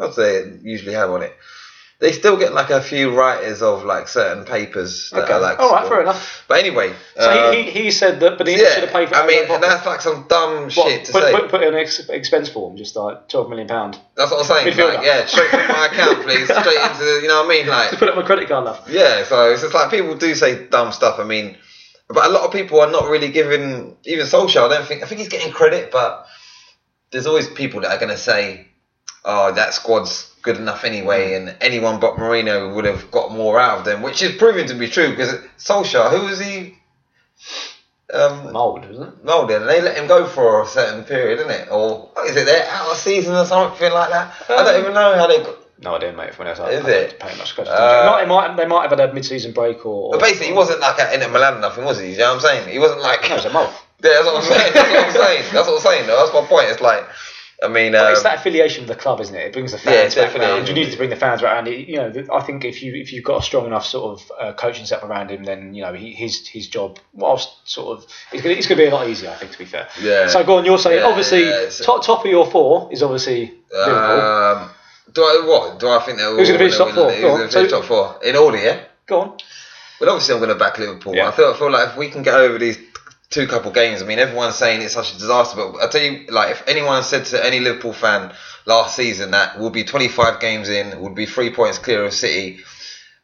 [0.00, 1.34] I'd say they usually have on it.
[2.04, 5.32] They still get like a few writers of like certain papers that Okay.
[5.32, 5.58] are like.
[5.58, 6.44] All right, fair enough.
[6.48, 9.14] But anyway, So um, he, he, he said that Benitez yeah, should have paid for
[9.14, 10.72] I mean, and that's like some dumb pocket.
[10.72, 11.32] shit to put, say.
[11.32, 13.98] Put, put in an ex- expense form, just like twelve million pound.
[14.16, 14.76] that's what I'm saying.
[14.76, 16.44] Like, yeah, straight from my account, please.
[16.60, 17.66] Straight into the, you know what I mean?
[17.68, 18.86] Like, To put on my credit card, love.
[18.86, 21.18] Yeah, so it's just like people do say dumb stuff.
[21.18, 21.56] I mean,
[22.08, 24.66] but a lot of people are not really giving even Solskjaer.
[24.66, 26.26] I don't think I think he's getting credit, but
[27.12, 28.68] there's always people that are going to say,
[29.24, 33.78] "Oh, that squad's good enough anyway," and anyone but Mourinho would have got more out
[33.78, 36.76] of them, which is proving to be true because Solskjaer, who was he?
[38.12, 39.24] Um, Molde, isn't it?
[39.24, 41.68] Molded, and they let him go for a certain period, isn't it?
[41.70, 42.44] Or what is it?
[42.44, 44.34] They're out of season or something like that.
[44.48, 45.38] I don't even know how they.
[45.38, 46.34] Got, No idea, mate.
[46.34, 47.18] From else, Is I it?
[47.18, 47.70] Pay much credit.
[47.72, 50.12] Uh, they might they might have had a mid-season break or.
[50.12, 52.12] but basically, he wasn't like at Inter Milan or nothing, was he?
[52.12, 52.68] You know what I'm saying?
[52.68, 53.28] He wasn't like.
[53.28, 53.72] No, it's a Molde.
[54.02, 54.72] Yeah, that's what I'm saying.
[54.74, 55.44] That's what I'm saying.
[55.52, 56.06] That's what I'm saying.
[56.06, 56.16] Though.
[56.20, 56.68] That's my point.
[56.68, 57.04] It's like,
[57.62, 59.46] I mean, um, it's that affiliation with the club, isn't it?
[59.46, 60.54] It brings the Yeah, fans back definitely.
[60.56, 60.68] around.
[60.68, 61.66] You need to bring the fans around.
[61.68, 64.52] You know, I think if you if you've got a strong enough sort of uh,
[64.54, 68.42] coaching setup around him, then you know he, his his job, whilst sort of, it's
[68.42, 69.30] going it's to be a lot easier.
[69.30, 69.88] I think to be fair.
[70.02, 70.26] Yeah.
[70.28, 70.64] So go on.
[70.64, 74.20] You're saying Yeah, obviously yeah, top top of your four is obviously Liverpool.
[74.20, 74.70] um,
[75.12, 75.78] do I what?
[75.78, 77.10] Do I think they're Who's gonna finish top four?
[77.10, 77.36] Who's Go on.
[77.38, 78.58] going to finish So- top four in order?
[78.58, 78.80] Yeah.
[79.06, 79.36] Go on.
[80.00, 81.14] But obviously, I'm going to back Liverpool.
[81.14, 81.28] Yeah.
[81.28, 82.78] I feel I feel like if we can get over these
[83.30, 85.56] two couple games, I mean, everyone's saying it's such a disaster.
[85.56, 88.32] But I tell you, like, if anyone said to any Liverpool fan
[88.66, 92.60] last season that we'll be 25 games in, would be three points clear of City.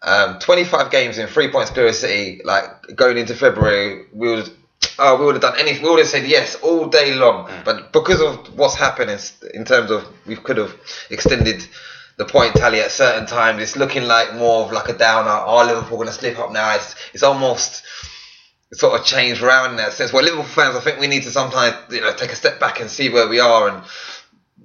[0.02, 2.40] Um, 25 games in, three points clear of City.
[2.44, 4.50] Like going into February, we would.
[4.98, 5.82] Oh, we would have done anything.
[5.82, 7.50] We would have said yes all day long.
[7.64, 9.18] But because of what's happened in,
[9.54, 10.74] in terms of we could have
[11.10, 11.66] extended
[12.16, 15.42] the point tally at certain times, it's looking like more of like a downer.
[15.46, 16.74] Oh, Liverpool going to slip up now.
[16.74, 17.82] It's it's almost
[18.72, 20.12] sort of changed around in that sense.
[20.12, 22.80] Well, Liverpool fans, I think we need to sometimes you know take a step back
[22.80, 23.82] and see where we are and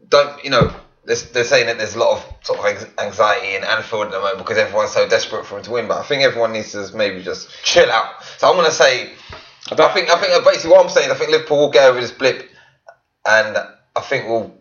[0.09, 0.73] don't you know.
[1.07, 4.19] They're, they're saying that there's a lot of sort of anxiety in Anfield at the
[4.19, 5.87] moment because everyone's so desperate for him to win.
[5.87, 8.23] But I think everyone needs to maybe just chill out.
[8.39, 9.11] So I'm going to say,
[9.71, 12.11] I think I think basically what I'm saying, I think Liverpool will get over this
[12.11, 12.49] blip,
[13.23, 13.55] and
[13.95, 14.51] I think we'll,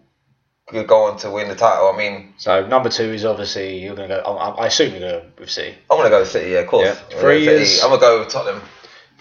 [0.86, 1.88] go on to win the title.
[1.88, 4.36] I mean, So number two is obviously you're going to go.
[4.36, 5.74] I, I assume you're going to with City.
[5.90, 6.50] I'm going to go with City.
[6.50, 6.84] Yeah, of course.
[6.84, 6.92] Yeah.
[6.92, 8.62] I'm gonna go Three is- I'm going to go with Tottenham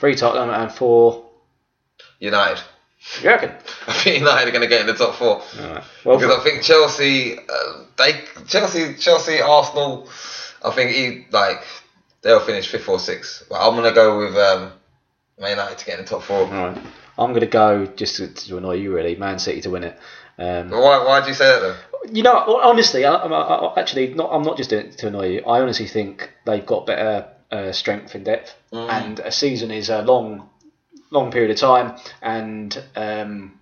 [0.03, 1.29] Three Tottenham and four.
[2.19, 2.61] United.
[3.21, 3.51] You reckon?
[3.87, 5.41] I think United are going to get in the top four.
[6.03, 10.09] Well, because I think Chelsea, uh, they Chelsea, Chelsea, Arsenal.
[10.61, 11.63] I think he like
[12.21, 13.45] they'll finish fifth or sixth.
[13.49, 14.73] But I'm gonna go with um,
[15.39, 16.47] Man United to get in the top four.
[16.47, 16.77] Alright.
[17.17, 19.15] I'm going to go just to, to annoy you, really.
[19.15, 19.97] Man City to win it.
[20.37, 21.01] Um, why?
[21.01, 21.77] Why do you say that though?
[22.11, 25.45] You know, honestly, I, I, actually, not, I'm not just doing it to annoy you.
[25.45, 28.89] I honestly think they've got better uh, strength and depth, Mm.
[28.89, 30.49] and a season is a long,
[31.11, 33.59] long period of time, and um,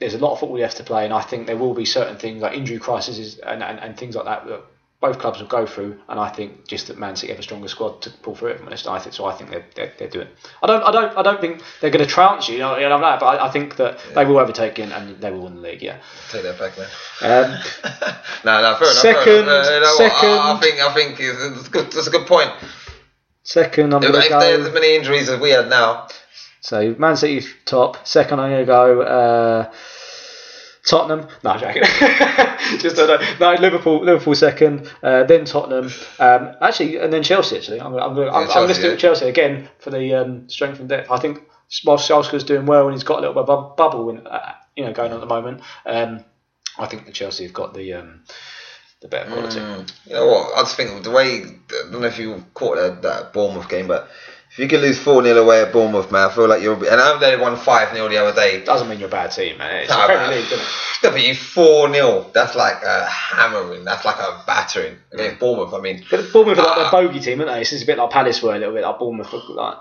[0.00, 1.04] there's a lot of football left to play.
[1.04, 4.16] And I think there will be certain things like injury crises and, and, and things
[4.16, 4.60] like that that
[5.00, 7.66] both clubs will go through, and I think just that Man City have a stronger
[7.68, 8.58] squad to pull through it.
[8.58, 9.24] From honest, I think so.
[9.26, 10.28] I think they're, they're, they're doing.
[10.62, 12.54] I don't I don't I don't think they're going to trounce you.
[12.54, 15.20] You know, you know that, but I, I think that they will overtake and, and
[15.20, 15.82] they will win the league.
[15.82, 15.98] Yeah.
[16.30, 16.88] Take that back, man.
[17.22, 17.50] Um,
[18.44, 19.02] no, no, fair enough.
[19.08, 19.66] Second- fair enough.
[19.66, 21.90] Uh, you know what, I, I second- think I think it's, it's good.
[21.92, 22.50] That's a good point.
[23.42, 24.38] Second, I'm going to if go.
[24.38, 26.08] as many injuries as we had now,
[26.60, 28.06] So Man City top.
[28.06, 29.02] Second, I'm going to go.
[29.02, 29.72] Uh,
[30.84, 31.28] Tottenham.
[31.44, 31.82] No, I'm joking.
[32.80, 34.04] Just uh, no, Liverpool.
[34.04, 35.92] Liverpool second, uh, then Tottenham.
[36.18, 37.56] Um, actually, and then Chelsea.
[37.56, 38.96] Actually, I'm, I'm, I'm, I'm Chelsea, listing yeah.
[38.96, 41.10] Chelsea again for the um, strength and depth.
[41.10, 41.42] I think
[41.84, 44.84] whilst Solskjaer's doing well and he's got a little bit of bubble, in, uh, you
[44.84, 45.62] know, going on at the moment.
[45.86, 46.24] Um,
[46.78, 48.24] I think the Chelsea have got the um,
[49.02, 49.60] the better quality.
[50.06, 50.56] you know what?
[50.56, 53.88] I just think the way I don't know if you caught that, that Bournemouth game,
[53.88, 54.08] but
[54.52, 56.74] if you can lose four 0 away at Bournemouth, man, I feel like you're.
[56.74, 58.62] And I know they won five 0 the other day.
[58.64, 59.84] Doesn't mean you're a bad team, man.
[59.84, 60.28] It's the Premier.
[60.28, 60.66] League, isn't it?
[61.02, 63.84] No, but you four 0 That's like a hammering.
[63.84, 65.72] That's like a battering against Bournemouth.
[65.74, 67.60] I mean, But Bournemouth are like their bogey team, aren't they?
[67.60, 69.32] This is a bit like Palace were a little bit like Bournemouth.
[69.32, 69.78] Like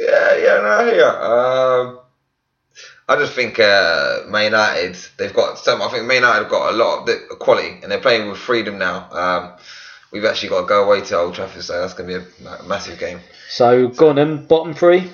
[0.00, 1.88] Yeah, yeah, no, yeah.
[1.92, 2.00] Um,
[3.08, 5.80] I just think uh, Man United, they've got some.
[5.80, 8.36] I think Man United have got a lot of the quality, and they're playing with
[8.38, 9.08] freedom now.
[9.10, 9.52] Um,
[10.12, 12.62] we've actually got to go away to Old Trafford, so that's going to be a,
[12.64, 13.20] massive game.
[13.48, 15.10] So go on then, bottom three.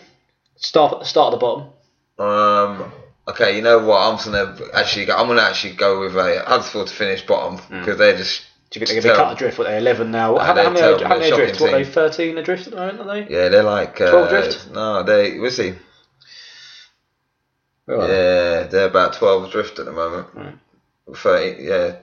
[0.57, 1.71] Start at the start of the bottom.
[2.19, 2.93] Um,
[3.29, 3.99] okay, you know what?
[3.99, 5.05] I'm gonna actually.
[5.07, 8.43] Go, I'm gonna actually go with uh, Huddersfield to finish bottom because they're just.
[8.71, 9.59] Do you think they're to be cut adrift?
[9.59, 10.35] What they're eleven now?
[10.35, 10.81] Nah, how, how many?
[10.81, 11.07] terrible.
[11.07, 11.61] How many adrift?
[11.61, 11.85] What are they?
[11.85, 13.35] Thirteen adrift at the moment, aren't they?
[13.35, 14.01] Yeah, they're like.
[14.01, 14.71] Uh, 12 drift?
[14.73, 15.39] No, they.
[15.39, 15.75] We'll see.
[17.89, 20.29] Yeah, they're about 12 drift at the moment.
[20.35, 20.55] Right.
[21.15, 21.97] 30, yeah.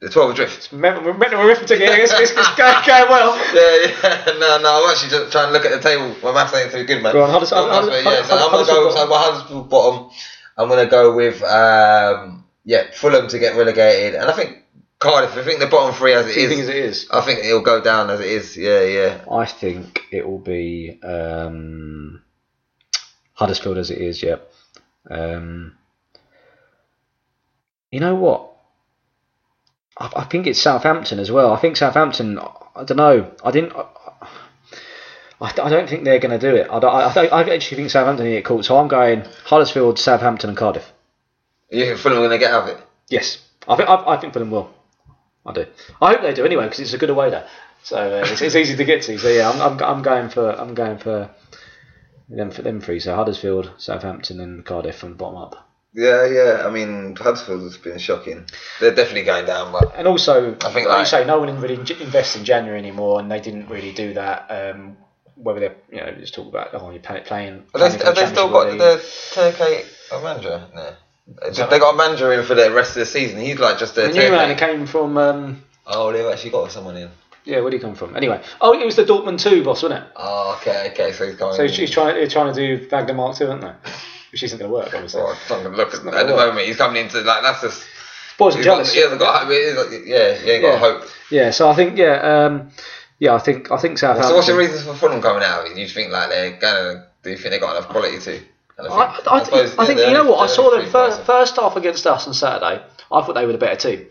[0.00, 0.72] They're 12 adrift.
[0.72, 1.92] Mental mental arithmetic here.
[1.92, 3.36] It's, it's, it's going, going well.
[3.54, 6.16] Yeah, yeah, no, no, I'm actually just trying to look at the table.
[6.22, 7.12] My maths ain't too good, man.
[7.12, 10.10] Go on, Huddersfield- Huddersfield- yeah, so I'm going to go, so my Huddersfield bottom,
[10.56, 14.14] I'm going to go with, um, yeah, Fulham to get relegated.
[14.18, 14.64] And I think
[15.00, 17.08] Cardiff, I think the bottom three as it Do you think is, as it is?
[17.10, 18.56] I think it'll go down as it is.
[18.56, 19.24] Yeah, yeah.
[19.30, 22.22] I think it will be um,
[23.34, 24.22] Huddersfield as it is.
[24.22, 24.49] Yep.
[25.08, 25.76] Um,
[27.90, 28.52] you know what?
[29.98, 31.52] I, I think it's Southampton as well.
[31.52, 32.38] I think Southampton.
[32.38, 33.30] I don't know.
[33.44, 33.74] I didn't.
[33.74, 33.84] I,
[35.40, 36.68] I, I don't think they're going to do it.
[36.70, 38.64] I, I, actually think Southampton need it caught.
[38.64, 40.92] So I'm going Huddersfield, Southampton, and Cardiff.
[41.70, 42.84] You think Fulham are going to get out of it?
[43.08, 44.70] Yes, I think I, I think Fulham will.
[45.46, 45.66] I do.
[46.00, 47.48] I hope they do anyway because it's a good away there.
[47.82, 49.18] So uh, it's, it's easy to get to.
[49.18, 51.30] So yeah, I'm, I'm, I'm going for I'm going for
[52.30, 53.00] them for them three.
[53.00, 55.68] So Huddersfield, Southampton, and Cardiff from bottom up.
[55.92, 56.66] Yeah, yeah.
[56.66, 58.46] I mean, Huddersfield has been shocking.
[58.80, 61.74] They're definitely going down, but And also, I think, like, you say, no one really
[62.00, 64.46] invests in January anymore, and they didn't really do that.
[64.50, 64.96] Um,
[65.42, 67.24] whether they're you know just talk about oh you're playing.
[67.24, 68.78] playing have they, have the they still got League.
[68.78, 68.96] the
[69.32, 70.66] 10k manager?
[70.74, 70.92] No.
[71.68, 73.40] They got a manager in for the rest of the season.
[73.40, 74.58] He's like just The a new man 10K.
[74.58, 77.08] came from um, Oh, they've actually got someone in.
[77.44, 78.16] Yeah where did he come from?
[78.16, 80.10] Anyway, oh it was the Dortmund two boss, wasn't it?
[80.16, 81.12] Oh, okay, okay.
[81.12, 81.54] So he's going.
[81.56, 83.72] So he's, he's trying he's trying to do Wagner Mark two, isn't they?
[84.32, 85.20] Which isn't going to work, obviously.
[85.22, 86.50] Oh, I'm gonna look at, not at the work.
[86.50, 86.66] moment.
[86.68, 87.84] He's coming into like that's just.
[88.38, 88.92] Boys are He's got, jealous.
[88.94, 89.42] he hasn't got.
[89.48, 89.50] got-
[90.06, 90.78] Yeah, he ain't got Yeah.
[90.78, 91.02] hope.
[91.30, 92.14] Yeah, so I think yeah,
[92.46, 92.70] um,
[93.18, 94.28] yeah, I think I think Southampton.
[94.30, 95.66] So what's the reasons for Fulham coming out?
[95.66, 97.06] Do you think like they're gonna?
[97.22, 98.40] Do you think they got enough quality to?
[98.76, 99.24] kind of I, thing?
[99.30, 101.76] I, suppose, think, I think they're you know what I saw them first, first half
[101.76, 102.82] against us on Saturday.
[103.12, 104.06] I thought they were the better team.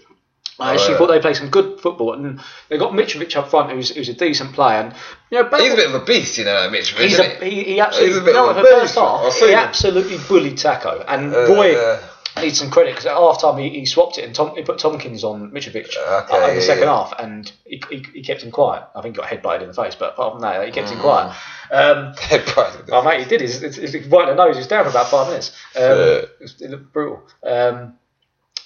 [0.60, 0.98] I actually yeah.
[0.98, 2.40] thought they played some good football, and
[2.70, 4.82] they got Mitrovic up front, who's, who's a decent player.
[4.82, 4.94] And
[5.32, 6.92] you know, He's a bit of a beast, you know, Mitch.
[6.98, 7.64] He's a, he?
[7.64, 8.96] he, absolutely He's a bit no, of a beast.
[8.96, 9.58] half, he him.
[9.60, 12.00] absolutely bullied Sakho, and Uh, Roy
[12.42, 14.78] needs some credit because at half time he, he swapped it and Tom, he put
[14.80, 16.96] Tomkins on Mitrovic Uh, Okay, uh, in the second yeah.
[16.96, 18.84] half, and he, he, he kept him quiet.
[18.96, 20.94] I think he got headbutted in the face, but apart from that, he kept Mm.
[20.94, 21.36] him quiet.
[21.72, 22.14] Um,
[22.92, 23.42] Oh mate, he did.
[23.42, 24.56] He's, it's, it's right in the nose.
[24.56, 25.52] He was down for about five minutes.
[25.76, 27.22] Um, it, was, it looked brutal.
[27.46, 27.94] Um,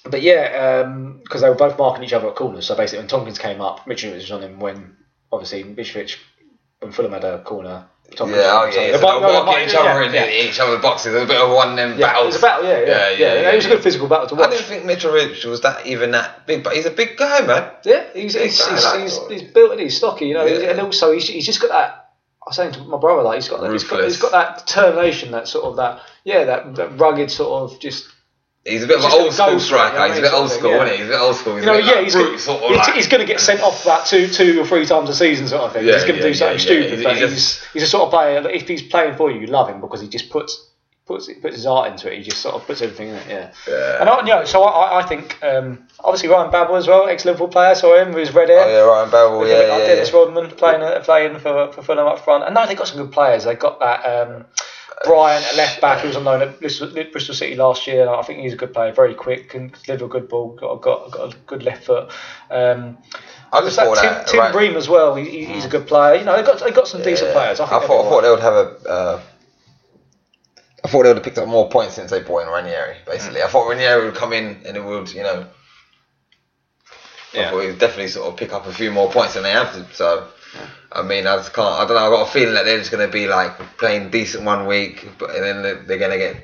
[0.10, 2.66] but yeah, um, because they were both marking each other at corners.
[2.68, 4.60] So basically, when Tomkins came up, Mitrovic was on him.
[4.60, 4.96] When
[5.32, 6.18] obviously Mitrovic,
[6.80, 7.86] when Fulham had a corner,
[8.16, 9.00] Tomkins Yeah, oh was yeah, on him.
[9.00, 10.28] So no, no, each other in yeah.
[10.28, 11.16] each other's boxes.
[11.16, 12.24] A bit of one them Yeah, battles.
[12.24, 12.66] it was a battle.
[12.66, 13.52] Yeah, yeah, Yeah, yeah.
[13.52, 16.46] it was a good physical battle to I didn't think Mitrovic was that even that
[16.46, 17.72] big, but he's a big guy, man.
[17.86, 20.80] Yeah, he's he's, guy, he's, he's, oh, he's built and he's stocky, you know, and
[20.82, 22.00] also he's, he's just got that.
[22.46, 24.66] I was saying to my brother, like he's got that, he's got, he's got that
[24.68, 28.13] determination, that sort of that, yeah, that, that rugged sort of just
[28.66, 29.98] He's a bit of an old school ghost, you know striker.
[30.00, 30.98] what He's a bit old school, thing, isn't he?
[30.98, 31.56] He's a bit old school.
[31.58, 32.96] He's You know, yeah, like he's, good, sort of he's, like.
[32.96, 35.64] he's going to get sent off about two, two or three times a season, sort
[35.64, 35.86] of thing.
[35.86, 36.98] Yeah, he's going to yeah, do something yeah, stupid, yeah.
[36.98, 38.42] He- but he's, just- he's a sort of player.
[38.42, 40.70] that If he's playing for you, you love him because he just puts
[41.06, 42.18] puts puts his heart into it.
[42.20, 43.28] He just sort of puts everything in it.
[43.28, 43.52] Yeah.
[43.68, 43.98] Yeah.
[44.00, 47.26] And I, you know, so I, I think um, obviously Ryan Babel as well, ex
[47.26, 47.76] Liverpool player.
[47.76, 48.64] Saw him with his red hair.
[48.64, 49.12] Oh yeah, Ryan.
[49.40, 50.18] Like Yeah, yeah, Dennis yeah.
[50.18, 52.46] Rodman playing uh, playing for, for Fulham up front.
[52.46, 53.44] And no, they've got some good players.
[53.44, 54.46] They've got that um,
[55.06, 58.08] Bryan at left back who was loan at Bristol, City last year.
[58.10, 61.12] I think he's a good player, very quick, can deliver a good ball, got got,
[61.12, 62.12] got a good left foot.
[62.50, 62.98] Um,
[63.52, 64.28] I just That thought Tim, that.
[64.28, 65.16] Tim right, Ream as well.
[65.16, 66.16] He, he- he's a good player.
[66.16, 67.60] You know, they've got they got some decent players.
[67.60, 68.90] I, I, thought, I thought be they would have a.
[68.90, 69.22] Uh,
[70.84, 72.98] I thought they would have picked up more points since they brought in Ranieri.
[73.06, 75.48] Basically, I thought Ranieri would come in and it would, you know,
[77.34, 77.52] I Yeah.
[77.52, 79.74] thought he would definitely sort of pick up a few more points than they have
[79.74, 79.86] to.
[79.96, 80.28] So,
[80.92, 81.80] I mean, I just can't.
[81.80, 82.06] I don't know.
[82.06, 85.08] I've got a feeling that they're just going to be like playing decent one week,
[85.18, 86.36] but and then they're, they're going to get.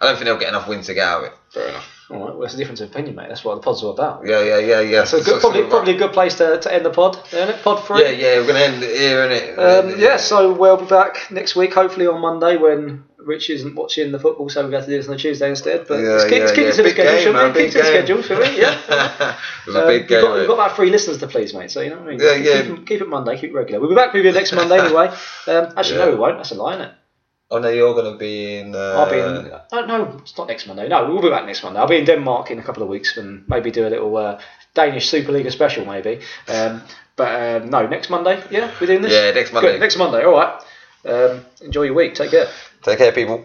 [0.00, 1.38] I don't think they'll get enough wins to get out of it.
[1.50, 1.92] Fair enough.
[2.08, 3.28] All right, well, it's a difference of opinion, mate.
[3.28, 4.24] That's what the pod's all about.
[4.24, 5.04] Yeah, yeah, yeah, yeah.
[5.04, 7.62] So good, probably probably a good place to, to end the pod, isn't it?
[7.64, 8.02] Pod three.
[8.02, 8.38] Yeah, yeah.
[8.38, 9.58] We're going to end it here, innit?
[9.58, 14.12] Um, yeah, so we'll be back next week, hopefully on Monday when Rich isn't watching
[14.12, 15.86] the football, so we have got to do this on a Tuesday instead.
[15.88, 16.70] But Yeah, keep, yeah, keep yeah.
[16.70, 17.60] to the Big schedule, game, shall we?
[17.60, 17.92] Keep to the game.
[17.92, 18.60] schedule, shall we?
[18.60, 18.78] Yeah.
[19.36, 21.70] it was a Um, big you've, got, you've got about three listeners to please, mate.
[21.70, 22.20] So you know what I mean.
[22.20, 22.62] Yeah, keep, yeah.
[22.62, 23.80] Keep, it- keep it Monday, keep it regular.
[23.80, 25.08] We'll be back with you next Monday anyway.
[25.48, 26.36] Um, actually, no, we won't.
[26.38, 26.92] That's a lie, isn't it?
[27.50, 28.74] Oh no, you're going to be in.
[28.74, 29.50] Uh, I'll be in.
[29.72, 30.88] Oh, no, it's not next Monday.
[30.88, 31.78] No, we'll be back next Monday.
[31.78, 34.40] I'll be in Denmark in a couple of weeks and maybe do a little uh,
[34.74, 36.20] Danish Superliga special, maybe.
[36.48, 36.82] Um,
[37.14, 38.42] but um, no, next Monday.
[38.50, 39.12] Yeah, we're doing this.
[39.12, 39.72] Yeah, next Monday.
[39.72, 40.24] Good, next Monday.
[40.24, 40.60] All right.
[41.04, 42.14] Um, enjoy your week.
[42.16, 42.48] Take care.
[42.86, 43.44] Take care, people.